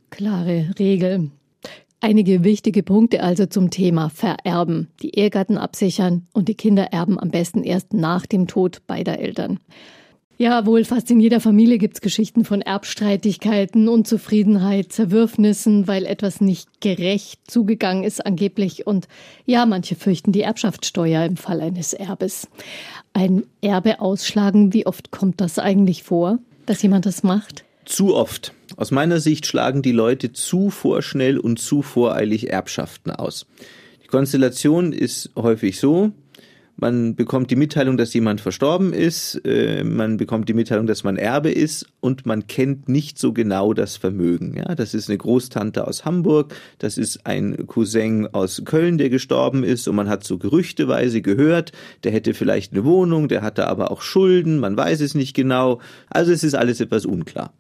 [0.10, 1.32] Klare Regel.
[2.00, 4.89] Einige wichtige Punkte also zum Thema Vererben.
[5.02, 9.60] Die Ehegatten absichern und die Kinder erben am besten erst nach dem Tod beider Eltern.
[10.39, 16.80] Ja, wohl fast in jeder Familie gibt's Geschichten von Erbstreitigkeiten, Unzufriedenheit, Zerwürfnissen, weil etwas nicht
[16.80, 18.86] gerecht zugegangen ist angeblich.
[18.86, 19.08] Und
[19.47, 22.47] ja, manche fürchten die Erbschaftssteuer im Fall eines Erbes.
[23.13, 27.65] Ein Erbe ausschlagen, wie oft kommt das eigentlich vor, dass jemand das macht?
[27.86, 28.54] Zu oft.
[28.76, 33.47] Aus meiner Sicht schlagen die Leute zu vorschnell und zu voreilig Erbschaften aus.
[34.04, 36.12] Die Konstellation ist häufig so,
[36.77, 41.17] man bekommt die Mitteilung, dass jemand verstorben ist, äh, man bekommt die Mitteilung, dass man
[41.17, 44.55] Erbe ist und man kennt nicht so genau das Vermögen.
[44.57, 49.63] Ja, das ist eine Großtante aus Hamburg, das ist ein Cousin aus Köln, der gestorben
[49.63, 51.71] ist und man hat so gerüchteweise gehört,
[52.03, 55.81] der hätte vielleicht eine Wohnung, der hatte aber auch Schulden, man weiß es nicht genau.
[56.09, 57.53] Also es ist alles etwas unklar.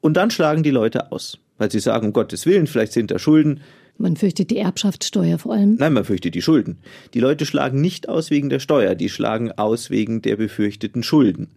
[0.00, 3.18] Und dann schlagen die Leute aus, weil sie sagen, um Gottes Willen, vielleicht sind da
[3.18, 3.60] Schulden,
[3.98, 5.76] man fürchtet die Erbschaftssteuer vor allem.
[5.76, 6.78] Nein, man fürchtet die Schulden.
[7.14, 11.48] Die Leute schlagen nicht aus wegen der Steuer, die schlagen aus wegen der befürchteten Schulden.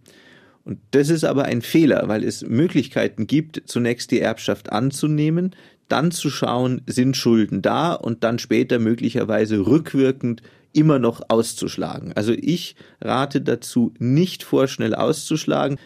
[0.64, 5.54] Und das ist aber ein Fehler, weil es Möglichkeiten gibt, zunächst die Erbschaft anzunehmen,
[5.88, 12.12] dann zu schauen, sind Schulden da und dann später möglicherweise rückwirkend immer noch auszuschlagen.
[12.12, 15.78] Also ich rate dazu, nicht vorschnell auszuschlagen.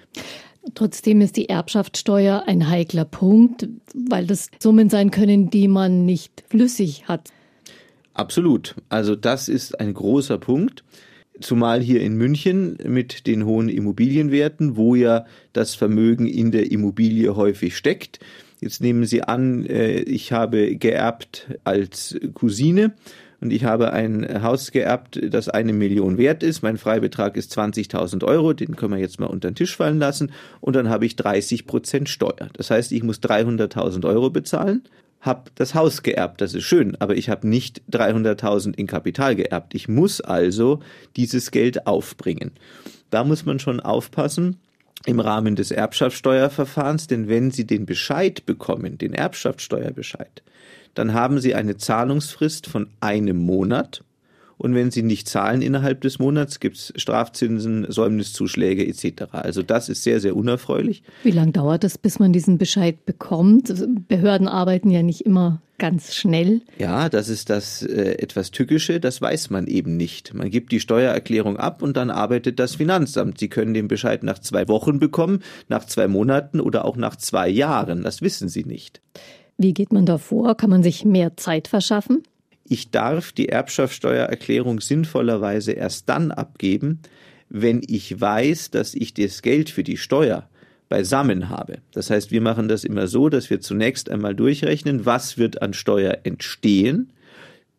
[0.74, 6.44] Trotzdem ist die Erbschaftssteuer ein heikler Punkt, weil das Summen sein können, die man nicht
[6.48, 7.30] flüssig hat.
[8.14, 8.74] Absolut.
[8.88, 10.84] Also das ist ein großer Punkt.
[11.40, 17.34] Zumal hier in München mit den hohen Immobilienwerten, wo ja das Vermögen in der Immobilie
[17.34, 18.20] häufig steckt.
[18.60, 22.94] Jetzt nehmen Sie an, äh, ich habe geerbt als Cousine
[23.44, 26.62] und ich habe ein Haus geerbt, das eine Million wert ist.
[26.62, 30.32] Mein Freibetrag ist 20.000 Euro, den können wir jetzt mal unter den Tisch fallen lassen.
[30.62, 32.48] Und dann habe ich 30 Prozent Steuer.
[32.54, 34.82] Das heißt, ich muss 300.000 Euro bezahlen
[35.20, 39.74] habe das Haus geerbt, das ist schön, aber ich habe nicht 300.000 in Kapital geerbt.
[39.74, 40.80] Ich muss also
[41.16, 42.50] dieses Geld aufbringen.
[43.08, 44.58] Da muss man schon aufpassen
[45.06, 50.42] im Rahmen des Erbschaftssteuerverfahrens, denn wenn Sie den Bescheid bekommen, den Erbschaftssteuerbescheid,
[50.94, 54.02] dann haben Sie eine Zahlungsfrist von einem Monat.
[54.56, 59.24] Und wenn Sie nicht zahlen innerhalb des Monats, gibt es Strafzinsen, Säumniszuschläge etc.
[59.32, 61.02] Also das ist sehr, sehr unerfreulich.
[61.24, 63.74] Wie lange dauert es, bis man diesen Bescheid bekommt?
[64.08, 66.62] Behörden arbeiten ja nicht immer ganz schnell.
[66.78, 70.32] Ja, das ist das äh, etwas Tückische, das weiß man eben nicht.
[70.32, 73.38] Man gibt die Steuererklärung ab und dann arbeitet das Finanzamt.
[73.40, 77.48] Sie können den Bescheid nach zwei Wochen bekommen, nach zwei Monaten oder auch nach zwei
[77.48, 78.02] Jahren.
[78.04, 79.00] Das wissen Sie nicht.
[79.58, 80.56] Wie geht man da vor?
[80.56, 82.22] Kann man sich mehr Zeit verschaffen?
[82.66, 87.00] Ich darf die Erbschaftssteuererklärung sinnvollerweise erst dann abgeben,
[87.48, 90.48] wenn ich weiß, dass ich das Geld für die Steuer
[90.88, 91.78] beisammen habe.
[91.92, 95.72] Das heißt, wir machen das immer so, dass wir zunächst einmal durchrechnen, was wird an
[95.72, 97.12] Steuer entstehen.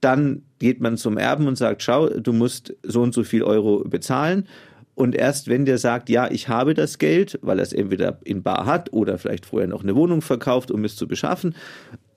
[0.02, 3.84] Dann geht man zum Erben und sagt, schau, du musst so und so viel Euro
[3.86, 4.48] bezahlen.
[4.96, 8.44] Und erst wenn der sagt, ja, ich habe das Geld, weil er es entweder in
[8.44, 11.54] Bar hat oder vielleicht vorher noch eine Wohnung verkauft, um es zu beschaffen,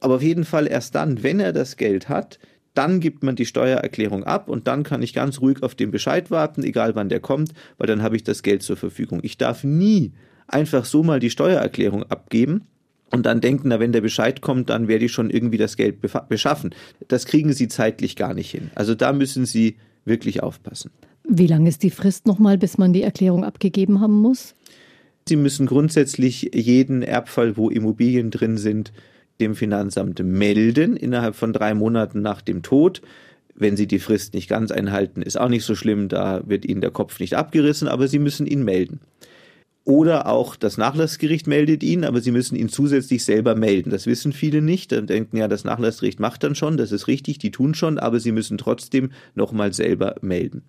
[0.01, 2.39] Aber auf jeden Fall erst dann, wenn er das Geld hat,
[2.75, 6.31] dann gibt man die Steuererklärung ab und dann kann ich ganz ruhig auf den Bescheid
[6.31, 9.19] warten, egal wann der kommt, weil dann habe ich das Geld zur Verfügung.
[9.25, 10.13] Ich darf nie
[10.47, 12.69] einfach so mal die Steuererklärung abgeben
[13.11, 15.99] und dann denken, na, wenn der Bescheid kommt, dann werde ich schon irgendwie das Geld
[16.29, 16.73] beschaffen.
[17.09, 18.71] Das kriegen Sie zeitlich gar nicht hin.
[18.77, 20.93] Also da müssen Sie wirklich aufpassen.
[21.31, 24.55] Wie lange ist die Frist nochmal, bis man die Erklärung abgegeben haben muss?
[25.29, 28.93] Sie müssen grundsätzlich jeden Erbfall, wo Immobilien drin sind,
[29.39, 33.03] dem Finanzamt melden innerhalb von drei Monaten nach dem Tod.
[33.55, 36.81] Wenn Sie die Frist nicht ganz einhalten, ist auch nicht so schlimm, da wird Ihnen
[36.81, 39.01] der Kopf nicht abgerissen, aber Sie müssen ihn melden.
[39.85, 43.91] Oder auch das Nachlassgericht meldet ihn, aber Sie müssen ihn zusätzlich selber melden.
[43.91, 44.93] Das wissen viele nicht.
[44.93, 48.19] Dann denken ja, das Nachlassgericht macht dann schon, das ist richtig, die tun schon, aber
[48.19, 50.63] Sie müssen trotzdem nochmal selber melden.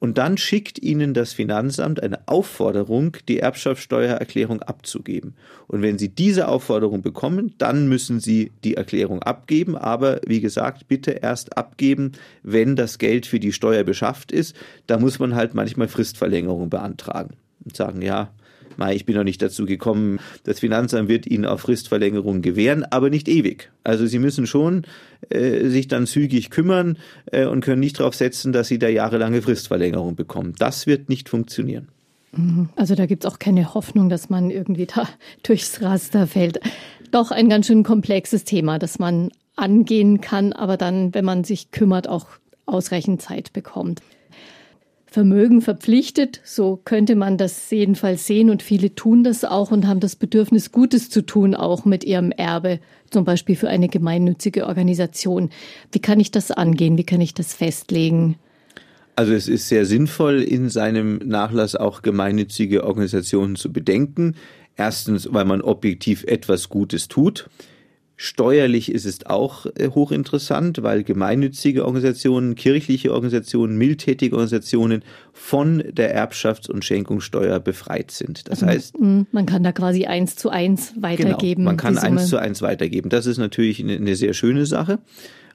[0.00, 5.34] Und dann schickt Ihnen das Finanzamt eine Aufforderung, die Erbschaftssteuererklärung abzugeben.
[5.66, 9.76] Und wenn Sie diese Aufforderung bekommen, dann müssen Sie die Erklärung abgeben.
[9.76, 14.54] Aber wie gesagt, bitte erst abgeben, wenn das Geld für die Steuer beschafft ist.
[14.86, 17.34] Da muss man halt manchmal Fristverlängerung beantragen
[17.64, 18.30] und sagen, ja,
[18.94, 20.20] ich bin noch nicht dazu gekommen.
[20.44, 23.70] Das Finanzamt wird Ihnen auch Fristverlängerung gewähren, aber nicht ewig.
[23.84, 24.84] Also Sie müssen schon
[25.30, 29.42] äh, sich dann zügig kümmern äh, und können nicht darauf setzen, dass Sie da jahrelange
[29.42, 30.54] Fristverlängerung bekommen.
[30.58, 31.88] Das wird nicht funktionieren.
[32.32, 32.68] Mhm.
[32.76, 35.08] Also da gibt es auch keine Hoffnung, dass man irgendwie da
[35.42, 36.60] durchs Raster fällt.
[37.10, 41.70] Doch ein ganz schön komplexes Thema, das man angehen kann, aber dann, wenn man sich
[41.70, 42.26] kümmert, auch
[42.66, 44.02] ausreichend Zeit bekommt.
[45.10, 50.00] Vermögen verpflichtet, so könnte man das jedenfalls sehen und viele tun das auch und haben
[50.00, 52.78] das Bedürfnis, Gutes zu tun, auch mit ihrem Erbe,
[53.10, 55.48] zum Beispiel für eine gemeinnützige Organisation.
[55.92, 56.98] Wie kann ich das angehen?
[56.98, 58.36] Wie kann ich das festlegen?
[59.16, 64.36] Also es ist sehr sinnvoll, in seinem Nachlass auch gemeinnützige Organisationen zu bedenken.
[64.76, 67.48] Erstens, weil man objektiv etwas Gutes tut.
[68.20, 76.16] Steuerlich ist es auch äh, hochinteressant, weil gemeinnützige Organisationen, kirchliche Organisationen, mildtätige Organisationen von der
[76.16, 78.48] Erbschafts- und Schenkungssteuer befreit sind.
[78.48, 81.60] Das also, heißt, man kann da quasi eins zu eins weitergeben.
[81.60, 83.08] Genau, man kann eins zu eins weitergeben.
[83.08, 84.98] Das ist natürlich eine, eine sehr schöne Sache,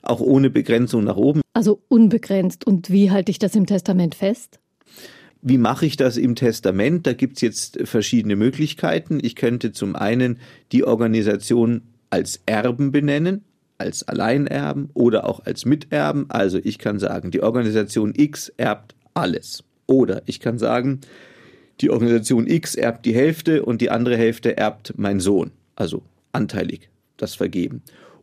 [0.02, 1.42] auch ohne Begrenzung nach oben.
[1.52, 2.66] Also unbegrenzt.
[2.66, 4.62] Und wie halte ich das im Testament fest?
[5.42, 7.06] Wie mache ich das im Testament?
[7.08, 9.20] Da gibt es jetzt verschiedene Möglichkeiten.
[9.22, 10.40] Ich könnte zum einen
[10.72, 11.82] die Organisation
[12.14, 13.44] als Erben benennen,
[13.80, 16.28] als Alleinerben oder auch als Miterben.
[16.30, 19.64] Also ich kann sagen, die Organisation X erbt alles.
[19.88, 21.02] Oder ich kann sagen,
[21.82, 25.50] die Organisation X erbt die Hälfte und die andere Hälfte erbt mein Sohn.
[25.76, 27.82] Also anteilig das vergeben.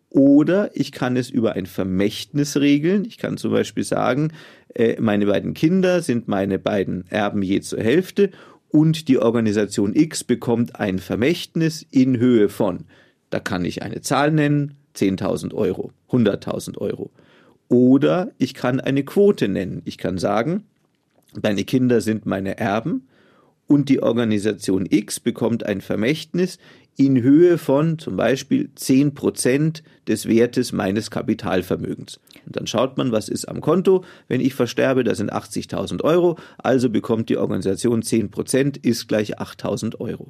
[0.09, 3.05] Oder ich kann es über ein Vermächtnis regeln.
[3.05, 4.33] Ich kann zum Beispiel sagen,
[4.73, 8.31] äh, meine beiden Kinder sind meine beiden Erben je zur Hälfte
[8.69, 12.85] und die Organisation X bekommt ein Vermächtnis in Höhe von
[13.31, 17.11] da kann ich eine Zahl nennen, 10.000 Euro, 100.000 Euro.
[17.69, 19.83] Oder ich kann eine Quote nennen.
[19.85, 20.65] Ich kann sagen,
[21.41, 23.07] deine Kinder sind meine Erben
[23.69, 26.59] und die Organisation X bekommt ein Vermächtnis
[26.97, 32.19] in Höhe von zum Beispiel 10 Prozent des Wertes meines Kapitalvermögens.
[32.45, 34.05] Und dann schaut man, was ist am Konto.
[34.27, 36.37] Wenn ich versterbe, das sind 80.000 Euro.
[36.59, 40.29] Also bekommt die Organisation 10 Prozent, ist gleich 8.000 Euro.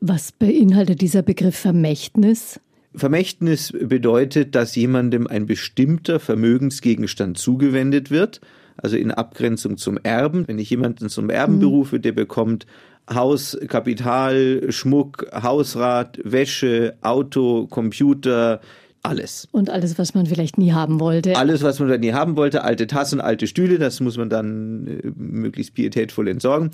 [0.00, 2.60] Was beinhaltet dieser Begriff Vermächtnis?
[2.94, 8.40] Vermächtnis bedeutet, dass jemandem ein bestimmter Vermögensgegenstand zugewendet wird,
[8.76, 10.46] also in Abgrenzung zum Erben.
[10.46, 11.60] Wenn ich jemanden zum Erben mhm.
[11.60, 12.66] berufe, der bekommt
[13.12, 18.60] Haus, Kapital, Schmuck, Hausrat, Wäsche, Auto, Computer,
[19.04, 19.48] alles.
[19.52, 21.36] Und alles, was man vielleicht nie haben wollte.
[21.36, 25.12] Alles, was man nie haben wollte, alte Tassen, alte Stühle, das muss man dann äh,
[25.16, 26.70] möglichst pietätvoll entsorgen.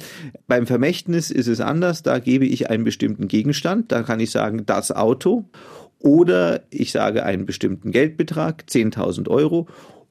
[0.46, 4.64] Beim Vermächtnis ist es anders, da gebe ich einen bestimmten Gegenstand, da kann ich sagen,
[4.64, 5.44] das Auto
[5.98, 9.66] oder ich sage einen bestimmten Geldbetrag, 10.000 Euro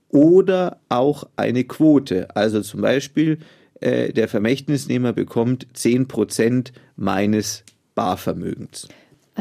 [0.10, 3.40] oder auch eine Quote, also zum Beispiel
[3.80, 7.64] äh, der Vermächtnisnehmer bekommt 10 Prozent meines
[7.96, 8.90] Barvermögens.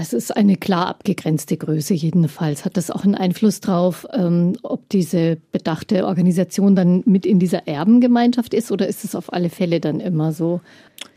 [0.00, 2.64] Es ist eine klar abgegrenzte Größe jedenfalls.
[2.64, 7.66] Hat das auch einen Einfluss darauf, ähm, ob diese bedachte Organisation dann mit in dieser
[7.66, 10.60] Erbengemeinschaft ist oder ist es auf alle Fälle dann immer so?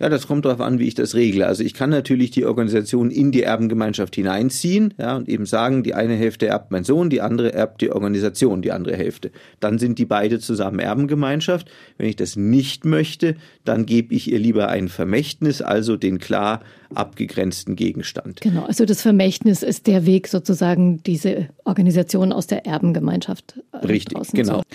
[0.01, 1.45] Ja, das kommt darauf an, wie ich das regle.
[1.45, 5.93] Also ich kann natürlich die Organisation in die Erbengemeinschaft hineinziehen ja, und eben sagen, die
[5.93, 9.29] eine Hälfte erbt mein Sohn, die andere erbt die Organisation, die andere Hälfte.
[9.59, 11.69] Dann sind die beide zusammen Erbengemeinschaft.
[11.99, 16.61] Wenn ich das nicht möchte, dann gebe ich ihr lieber ein Vermächtnis, also den klar
[16.95, 18.41] abgegrenzten Gegenstand.
[18.41, 24.17] Genau, also das Vermächtnis ist der Weg sozusagen, diese Organisation aus der Erbengemeinschaft äh, Richtig,
[24.33, 24.61] genau.
[24.61, 24.65] Zu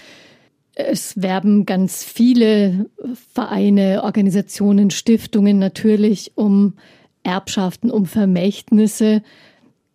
[0.77, 2.87] es werben ganz viele
[3.33, 6.75] Vereine, Organisationen, Stiftungen natürlich um
[7.23, 9.23] Erbschaften, um Vermächtnisse.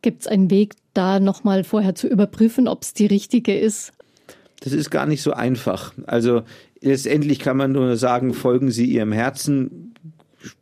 [0.02, 3.94] Gibt es einen Weg, da nochmal vorher zu überprüfen, ob es die richtige ist?
[4.62, 5.94] Das ist gar nicht so einfach.
[6.08, 6.42] Also
[6.82, 9.94] letztendlich kann man nur sagen, folgen Sie Ihrem Herzen,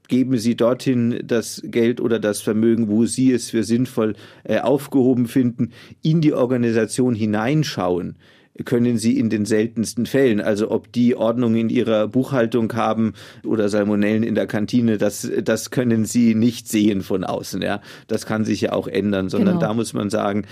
[0.09, 5.27] geben Sie dorthin das Geld oder das Vermögen, wo Sie es für sinnvoll äh, aufgehoben
[5.27, 8.17] finden, in die Organisation hineinschauen
[8.65, 10.41] können sie in den seltensten Fällen.
[10.41, 15.71] Also ob die Ordnung in ihrer Buchhaltung haben oder Salmonellen in der Kantine, das, das
[15.71, 17.61] können sie nicht sehen von außen.
[17.61, 19.67] Ja, das kann sich ja auch ändern, sondern genau.
[19.67, 20.45] da muss man sagen,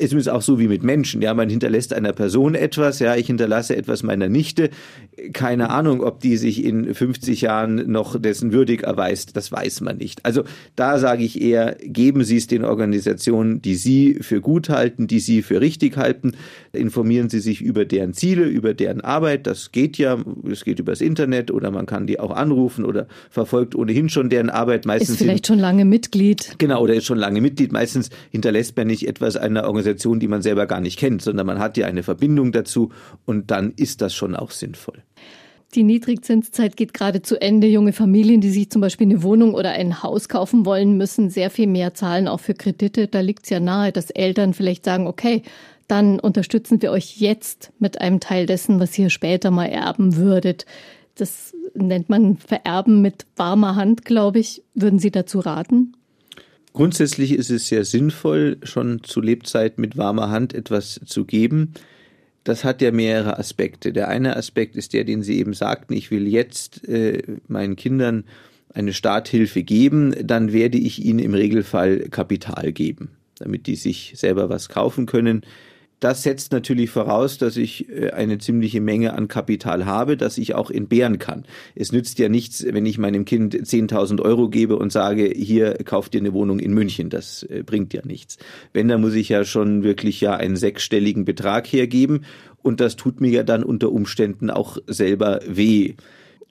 [0.00, 1.20] es ist auch so wie mit Menschen.
[1.20, 2.98] Ja, man hinterlässt einer Person etwas.
[3.00, 4.70] Ja, ich hinterlasse etwas meiner Nichte.
[5.32, 9.36] Keine Ahnung, ob die sich in 50 Jahren noch dessen würdig erweist.
[9.36, 10.24] Das weiß man nicht.
[10.24, 15.06] Also da sage ich eher, geben Sie es den Organisationen, die Sie für gut halten,
[15.06, 16.32] die Sie für richtig halten.
[16.72, 19.46] Informieren Sie sich über deren Ziele, über deren Arbeit.
[19.46, 20.18] Das geht ja.
[20.50, 24.48] Es geht übers Internet oder man kann die auch anrufen oder verfolgt ohnehin schon deren
[24.48, 24.86] Arbeit.
[24.86, 26.54] Meistens ist vielleicht sind, schon lange Mitglied.
[26.58, 27.72] Genau, oder ist schon lange Mitglied.
[27.72, 31.46] Meistens hinterlässt man nicht etwas einer Organisation Organisation, die man selber gar nicht kennt, sondern
[31.46, 32.90] man hat ja eine Verbindung dazu
[33.26, 35.02] und dann ist das schon auch sinnvoll.
[35.74, 37.68] Die Niedrigzinszeit geht gerade zu Ende.
[37.68, 41.48] Junge Familien, die sich zum Beispiel eine Wohnung oder ein Haus kaufen wollen, müssen sehr
[41.48, 43.06] viel mehr zahlen, auch für Kredite.
[43.06, 45.42] Da liegt es ja nahe, dass Eltern vielleicht sagen, okay,
[45.86, 50.66] dann unterstützen wir euch jetzt mit einem Teil dessen, was ihr später mal erben würdet.
[51.14, 54.64] Das nennt man Vererben mit warmer Hand, glaube ich.
[54.74, 55.94] Würden Sie dazu raten?
[56.72, 61.74] Grundsätzlich ist es sehr sinnvoll, schon zu Lebzeit mit warmer Hand etwas zu geben.
[62.44, 63.92] Das hat ja mehrere Aspekte.
[63.92, 68.24] Der eine Aspekt ist der, den Sie eben sagten, ich will jetzt äh, meinen Kindern
[68.72, 74.48] eine Starthilfe geben, dann werde ich ihnen im Regelfall Kapital geben, damit die sich selber
[74.48, 75.42] was kaufen können.
[76.00, 80.54] Das setzt natürlich voraus, dass ich äh, eine ziemliche Menge an Kapital habe, das ich
[80.54, 81.44] auch entbehren kann.
[81.74, 86.14] Es nützt ja nichts, wenn ich meinem Kind 10.000 Euro gebe und sage, hier kauft
[86.14, 87.10] ihr eine Wohnung in München.
[87.10, 88.38] Das äh, bringt ja nichts.
[88.72, 92.24] Wenn, dann muss ich ja schon wirklich ja einen sechsstelligen Betrag hergeben
[92.62, 95.94] und das tut mir ja dann unter Umständen auch selber weh.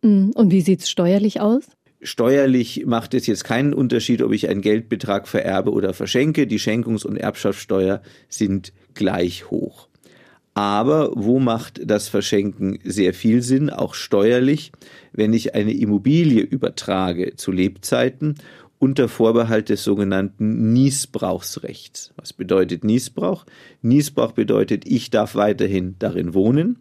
[0.04, 1.64] Mm, und wie sieht's steuerlich aus?
[2.02, 6.48] Steuerlich macht es jetzt keinen Unterschied, ob ich einen Geldbetrag vererbe oder verschenke.
[6.48, 9.90] Die Schenkungs- und Erbschaftssteuer sind gleich hoch.
[10.54, 14.72] Aber wo macht das Verschenken sehr viel Sinn, auch steuerlich,
[15.12, 18.36] wenn ich eine Immobilie übertrage zu Lebzeiten
[18.80, 22.14] unter Vorbehalt des sogenannten Niesbrauchsrechts.
[22.16, 23.46] Was bedeutet Niesbrauch?
[23.82, 26.78] Niesbrauch bedeutet, ich darf weiterhin darin wohnen,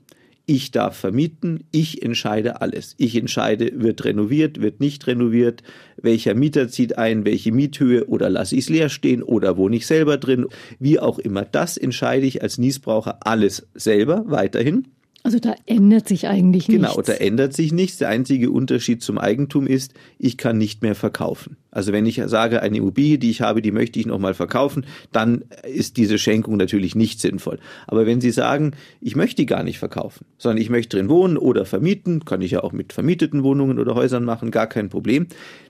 [0.49, 2.95] ich darf vermieten, ich entscheide alles.
[2.97, 5.63] Ich entscheide, wird renoviert, wird nicht renoviert,
[6.01, 9.87] welcher Mieter zieht ein, welche Miethöhe oder lasse ich es leer stehen oder wohne ich
[9.87, 10.47] selber drin,
[10.79, 11.45] wie auch immer.
[11.45, 14.89] Das entscheide ich als Niesbraucher alles selber weiterhin.
[15.25, 16.95] Also da ändert sich eigentlich genau, nichts.
[16.95, 17.99] Genau, da ändert sich nichts.
[17.99, 21.57] Der einzige Unterschied zum Eigentum ist, ich kann nicht mehr verkaufen.
[21.71, 25.45] Also wenn ich sage, eine Immobilie, die ich habe, die möchte ich nochmal verkaufen, dann
[25.71, 27.59] ist diese Schenkung natürlich nicht sinnvoll.
[27.87, 31.37] Aber wenn Sie sagen, ich möchte die gar nicht verkaufen, sondern ich möchte drin wohnen
[31.37, 35.27] oder vermieten, kann ich ja auch mit vermieteten Wohnungen oder Häusern machen, gar kein Problem,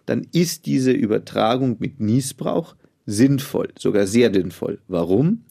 [0.06, 4.78] dann ist diese Übertragung mit Niesbrauch sinnvoll, sogar sehr sinnvoll.
[4.88, 5.44] Warum?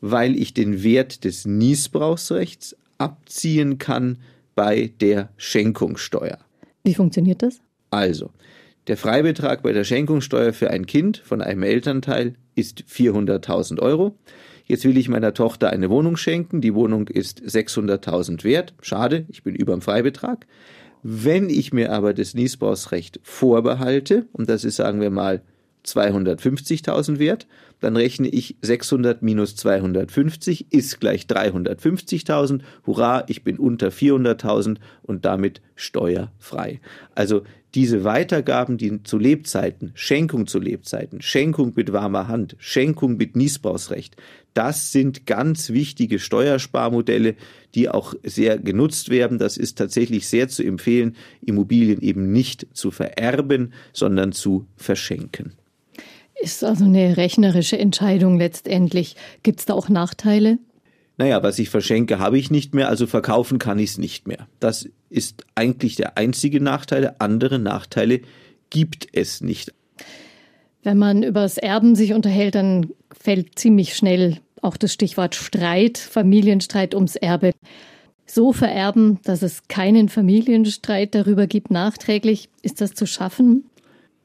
[0.00, 4.18] Weil ich den Wert des Niesbrauchsrechts abziehen kann
[4.54, 6.38] bei der Schenkungssteuer.
[6.84, 7.60] Wie funktioniert das?
[7.90, 8.30] Also,
[8.86, 14.16] der Freibetrag bei der Schenkungssteuer für ein Kind von einem Elternteil ist 400.000 Euro.
[14.64, 16.60] Jetzt will ich meiner Tochter eine Wohnung schenken.
[16.60, 18.74] Die Wohnung ist 600.000 wert.
[18.80, 20.46] Schade, ich bin über dem Freibetrag.
[21.02, 25.42] Wenn ich mir aber das Niesbrauchsrecht vorbehalte, und das ist, sagen wir mal,
[25.86, 27.46] 250.000 wert,
[27.80, 32.60] dann rechne ich 600 minus 250 ist gleich 350.000.
[32.86, 36.80] Hurra, ich bin unter 400.000 und damit steuerfrei.
[37.14, 37.42] Also
[37.74, 44.16] diese Weitergaben, die zu Lebzeiten, Schenkung zu Lebzeiten, Schenkung mit warmer Hand, Schenkung mit Niesbrauchsrecht,
[44.54, 47.34] das sind ganz wichtige Steuersparmodelle,
[47.74, 49.38] die auch sehr genutzt werden.
[49.38, 55.52] Das ist tatsächlich sehr zu empfehlen, Immobilien eben nicht zu vererben, sondern zu verschenken.
[56.40, 59.16] Ist also eine rechnerische Entscheidung letztendlich.
[59.42, 60.58] Gibt es da auch Nachteile?
[61.18, 64.46] Naja, was ich verschenke, habe ich nicht mehr, also verkaufen kann ich es nicht mehr.
[64.60, 67.14] Das ist eigentlich der einzige Nachteil.
[67.18, 68.20] Andere Nachteile
[68.68, 69.72] gibt es nicht.
[70.82, 75.96] Wenn man über das Erben sich unterhält, dann fällt ziemlich schnell auch das Stichwort Streit,
[75.96, 77.52] Familienstreit ums Erbe.
[78.26, 83.64] So vererben, dass es keinen Familienstreit darüber gibt, nachträglich, ist das zu schaffen?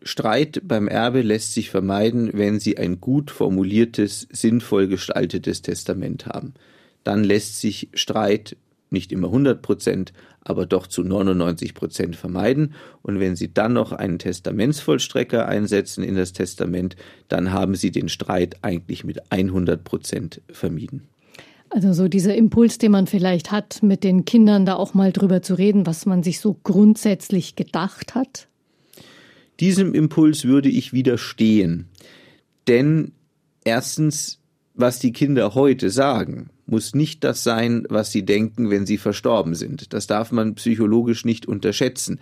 [0.03, 6.53] Streit beim Erbe lässt sich vermeiden, wenn Sie ein gut formuliertes, sinnvoll gestaltetes Testament haben.
[7.03, 8.57] Dann lässt sich Streit
[8.89, 12.73] nicht immer 100 Prozent, aber doch zu 99 Prozent vermeiden.
[13.01, 16.95] Und wenn Sie dann noch einen Testamentsvollstrecker einsetzen in das Testament,
[17.27, 21.07] dann haben Sie den Streit eigentlich mit 100 Prozent vermieden.
[21.69, 25.41] Also so dieser Impuls, den man vielleicht hat, mit den Kindern da auch mal drüber
[25.41, 28.49] zu reden, was man sich so grundsätzlich gedacht hat?
[29.61, 31.85] Diesem Impuls würde ich widerstehen.
[32.67, 33.13] Denn
[33.63, 34.39] erstens,
[34.73, 39.53] was die Kinder heute sagen, muss nicht das sein, was sie denken, wenn sie verstorben
[39.53, 39.93] sind.
[39.93, 42.19] Das darf man psychologisch nicht unterschätzen.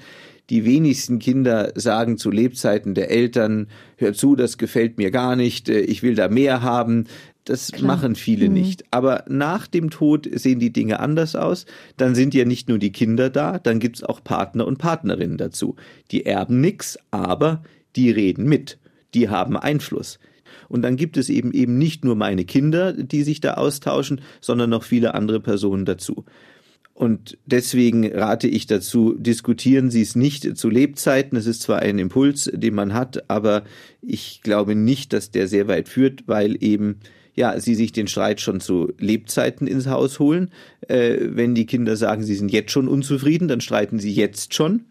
[0.49, 5.69] Die wenigsten Kinder sagen zu Lebzeiten der Eltern, hör zu, das gefällt mir gar nicht,
[5.69, 7.05] äh, ich will da mehr haben.
[7.45, 7.95] Das Klar.
[7.95, 8.53] machen viele mhm.
[8.53, 8.83] nicht.
[8.91, 11.65] Aber nach dem Tod sehen die Dinge anders aus.
[11.97, 15.75] Dann sind ja nicht nur die Kinder da, dann gibt's auch Partner und Partnerinnen dazu.
[16.11, 17.63] Die erben nix, aber
[17.95, 18.77] die reden mit.
[19.13, 20.19] Die haben Einfluss.
[20.67, 24.69] Und dann gibt es eben eben nicht nur meine Kinder, die sich da austauschen, sondern
[24.69, 26.25] noch viele andere Personen dazu.
[26.99, 31.37] Und deswegen rate ich dazu, diskutieren Sie es nicht zu Lebzeiten.
[31.37, 33.63] Es ist zwar ein Impuls, den man hat, aber
[34.01, 36.97] ich glaube nicht, dass der sehr weit führt, weil eben
[37.35, 40.51] ja, sie sich den Streit schon zu Lebzeiten ins Haus holen.
[40.89, 44.81] Äh, wenn die Kinder sagen, sie sind jetzt schon unzufrieden, dann streiten sie jetzt schon.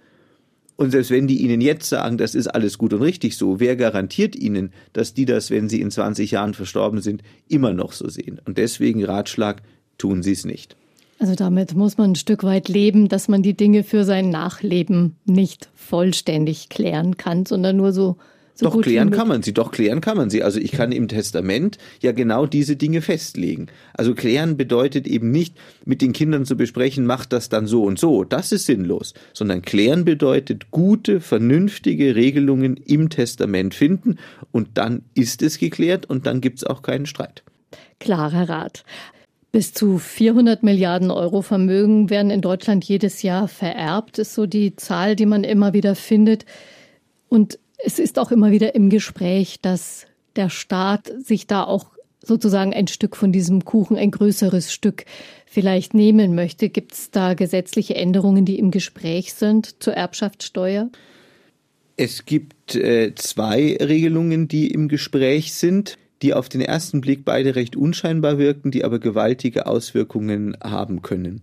[0.76, 3.76] Und selbst wenn die Ihnen jetzt sagen, das ist alles gut und richtig so, wer
[3.76, 8.08] garantiert Ihnen, dass die das, wenn sie in 20 Jahren verstorben sind, immer noch so
[8.08, 8.40] sehen?
[8.46, 9.60] Und deswegen Ratschlag,
[9.98, 10.74] tun Sie es nicht.
[11.20, 15.16] Also damit muss man ein Stück weit leben, dass man die Dinge für sein Nachleben
[15.24, 18.16] nicht vollständig klären kann, sondern nur so
[18.58, 20.42] so doch klären kann man sie, doch klären kann man sie.
[20.42, 23.68] Also ich kann im Testament ja genau diese Dinge festlegen.
[23.94, 25.54] Also klären bedeutet eben nicht,
[25.84, 28.24] mit den Kindern zu besprechen, macht das dann so und so.
[28.24, 29.14] Das ist sinnlos.
[29.32, 34.18] Sondern klären bedeutet gute, vernünftige Regelungen im Testament finden
[34.50, 37.44] und dann ist es geklärt und dann gibt es auch keinen Streit.
[38.00, 38.82] Klarer Rat.
[39.50, 44.76] Bis zu 400 Milliarden Euro Vermögen werden in Deutschland jedes Jahr vererbt, ist so die
[44.76, 46.44] Zahl, die man immer wieder findet.
[47.28, 51.86] Und es ist auch immer wieder im Gespräch, dass der Staat sich da auch
[52.22, 55.04] sozusagen ein Stück von diesem Kuchen, ein größeres Stück
[55.46, 56.68] vielleicht nehmen möchte.
[56.68, 60.90] Gibt es da gesetzliche Änderungen, die im Gespräch sind zur Erbschaftssteuer?
[61.96, 67.54] Es gibt äh, zwei Regelungen, die im Gespräch sind, die auf den ersten Blick beide
[67.54, 71.42] recht unscheinbar wirken, die aber gewaltige Auswirkungen haben können.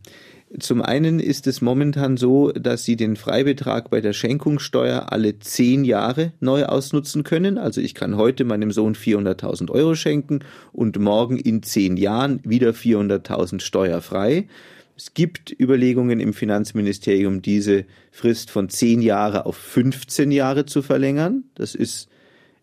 [0.60, 5.84] Zum einen ist es momentan so, dass Sie den Freibetrag bei der Schenkungssteuer alle zehn
[5.84, 7.58] Jahre neu ausnutzen können.
[7.58, 10.40] Also ich kann heute meinem Sohn 400.000 Euro schenken
[10.72, 14.48] und morgen in zehn Jahren wieder 400.000 steuerfrei.
[14.96, 21.44] Es gibt Überlegungen im Finanzministerium, diese Frist von zehn Jahre auf 15 Jahre zu verlängern.
[21.56, 22.08] Das ist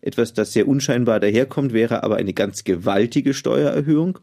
[0.03, 4.19] etwas, das sehr unscheinbar daherkommt, wäre aber eine ganz gewaltige Steuererhöhung.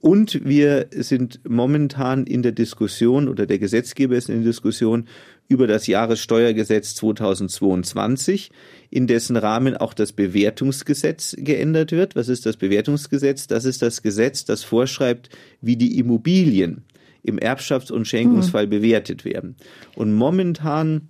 [0.00, 5.06] Und wir sind momentan in der Diskussion oder der Gesetzgeber ist in der Diskussion
[5.48, 8.50] über das Jahressteuergesetz 2022,
[8.90, 12.14] in dessen Rahmen auch das Bewertungsgesetz geändert wird.
[12.14, 13.46] Was ist das Bewertungsgesetz?
[13.46, 15.30] Das ist das Gesetz, das vorschreibt,
[15.60, 16.84] wie die Immobilien
[17.22, 18.70] im Erbschafts- und Schenkungsfall mhm.
[18.70, 19.56] bewertet werden.
[19.94, 21.08] Und momentan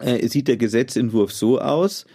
[0.00, 2.06] äh, sieht der Gesetzentwurf so aus,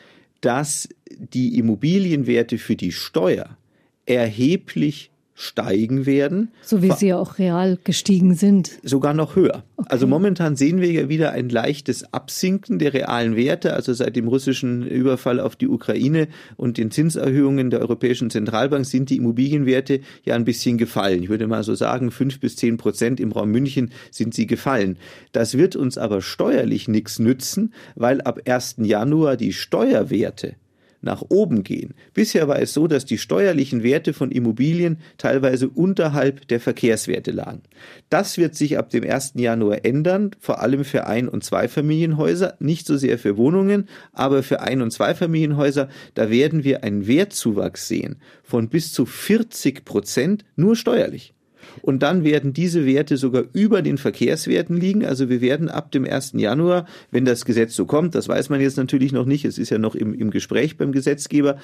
[0.42, 3.58] dass die Immobilienwerte für die Steuer
[4.06, 6.52] erheblich steigen werden.
[6.62, 8.72] So wie sie ja auch real gestiegen sind.
[8.84, 9.64] Sogar noch höher.
[9.78, 9.88] Okay.
[9.90, 13.74] Also momentan sehen wir ja wieder ein leichtes Absinken der realen Werte.
[13.74, 16.28] Also seit dem russischen Überfall auf die Ukraine
[16.58, 21.24] und den Zinserhöhungen der Europäischen Zentralbank sind die Immobilienwerte ja ein bisschen gefallen.
[21.24, 24.98] Ich würde mal so sagen, fünf bis zehn Prozent im Raum München sind sie gefallen.
[25.32, 28.76] Das wird uns aber steuerlich nichts nützen, weil ab 1.
[28.80, 30.56] Januar die Steuerwerte
[31.02, 31.94] nach oben gehen.
[32.14, 37.62] Bisher war es so, dass die steuerlichen Werte von Immobilien teilweise unterhalb der Verkehrswerte lagen.
[38.10, 39.34] Das wird sich ab dem 1.
[39.36, 44.62] Januar ändern, vor allem für Ein- und Zweifamilienhäuser, nicht so sehr für Wohnungen, aber für
[44.62, 50.76] Ein- und Zweifamilienhäuser, da werden wir einen Wertzuwachs sehen von bis zu 40 Prozent nur
[50.76, 51.34] steuerlich.
[51.82, 55.06] Und dann werden diese Werte sogar über den Verkehrswerten liegen.
[55.06, 56.34] Also wir werden ab dem 1.
[56.36, 59.70] Januar, wenn das Gesetz so kommt, das weiß man jetzt natürlich noch nicht, es ist
[59.70, 61.58] ja noch im, im Gespräch beim Gesetzgeber,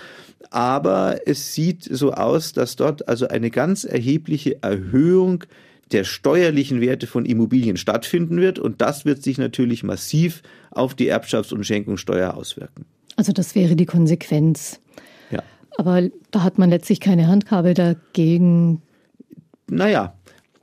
[0.50, 5.44] aber es sieht so aus, dass dort also eine ganz erhebliche Erhöhung
[5.92, 10.42] der steuerlichen Werte von Immobilien stattfinden wird und das wird sich natürlich massiv
[10.72, 12.86] auf die Erbschafts- und Schenkungssteuer auswirken.
[13.16, 14.80] Also das wäre die Konsequenz.
[15.32, 15.44] Ja.
[15.78, 18.82] Aber da hat man letztlich keine Handhabe dagegen
[19.70, 20.16] naja,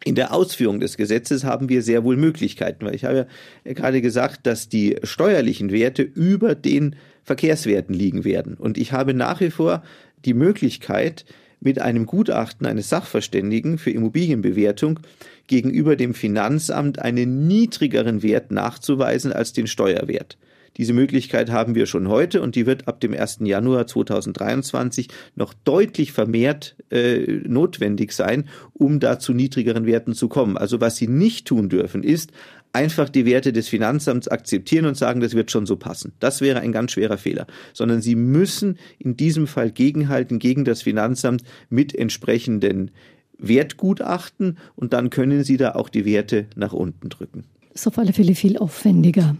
[0.04, 3.26] in der Ausführung des Gesetzes haben wir sehr wohl Möglichkeiten, weil ich habe
[3.64, 8.54] ja gerade gesagt, dass die steuerlichen Werte über den Verkehrswerten liegen werden.
[8.54, 9.82] Und ich habe nach wie vor
[10.24, 11.24] die Möglichkeit,
[11.62, 14.98] mit einem Gutachten eines Sachverständigen für Immobilienbewertung
[15.46, 20.36] gegenüber dem Finanzamt einen niedrigeren Wert nachzuweisen als den Steuerwert.
[20.76, 23.40] Diese Möglichkeit haben wir schon heute und die wird ab dem 1.
[23.42, 30.56] Januar 2023 noch deutlich vermehrt äh, notwendig sein, um da zu niedrigeren Werten zu kommen.
[30.56, 32.32] Also was Sie nicht tun dürfen, ist
[32.72, 36.12] einfach die Werte des Finanzamts akzeptieren und sagen, das wird schon so passen.
[36.20, 37.46] Das wäre ein ganz schwerer Fehler.
[37.74, 42.90] Sondern Sie müssen in diesem Fall gegenhalten gegen das Finanzamt mit entsprechenden
[43.38, 47.44] Wertgutachten und dann können Sie da auch die Werte nach unten drücken.
[47.74, 49.36] Ist auf alle Fälle viel aufwendiger.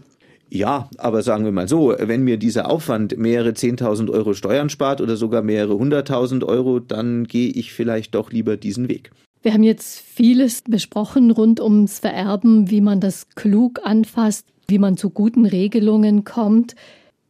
[0.55, 5.01] Ja, aber sagen wir mal so, wenn mir dieser Aufwand mehrere 10.000 Euro Steuern spart
[5.01, 9.13] oder sogar mehrere hunderttausend Euro, dann gehe ich vielleicht doch lieber diesen Weg.
[9.41, 14.99] Wir haben jetzt vieles besprochen rund ums Vererben, wie man das klug anfasst, wie man
[14.99, 16.75] zu guten Regelungen kommt.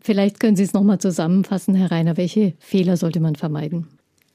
[0.01, 2.17] Vielleicht können Sie es nochmal zusammenfassen, Herr Reiner.
[2.17, 3.87] Welche Fehler sollte man vermeiden?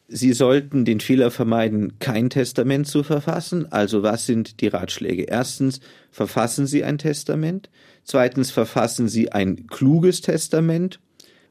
[0.10, 3.70] Sie sollten den Fehler vermeiden, kein Testament zu verfassen.
[3.72, 5.24] Also was sind die Ratschläge?
[5.24, 5.82] Erstens,
[6.12, 7.70] verfassen Sie ein Testament.
[8.06, 11.02] Zweitens, verfassen Sie ein kluges Testament.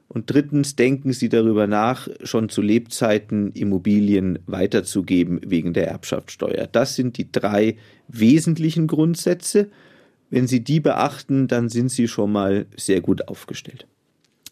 [0.07, 6.65] Und drittens, denken Sie darüber nach, schon zu Lebzeiten Immobilien weiterzugeben wegen der Erbschaftssteuer.
[6.65, 7.75] Das sind die drei
[8.07, 9.69] wesentlichen Grundsätze.
[10.31, 13.85] Wenn Sie die beachten, dann sind Sie schon mal sehr gut aufgestellt.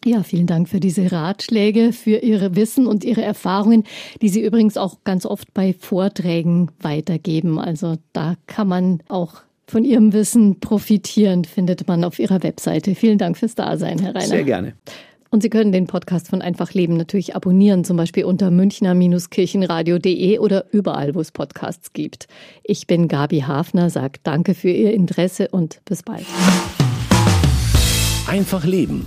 [0.06, 3.82] Ja, vielen Dank für diese Ratschläge, für Ihre Wissen und Ihre Erfahrungen,
[4.22, 7.58] die Sie übrigens auch ganz oft bei Vorträgen weitergeben.
[7.58, 12.94] Also da kann man auch von Ihrem Wissen profitieren, findet man auf Ihrer Webseite.
[12.94, 14.28] Vielen Dank fürs Dasein, Herr Reiner.
[14.28, 14.74] Sehr gerne.
[15.30, 20.66] Und Sie können den Podcast von Einfach Leben natürlich abonnieren, zum Beispiel unter münchner-kirchenradio.de oder
[20.70, 22.28] überall, wo es Podcasts gibt.
[22.62, 26.26] Ich bin Gabi Hafner, sage danke für Ihr Interesse und bis bald.
[28.28, 29.06] Einfach Leben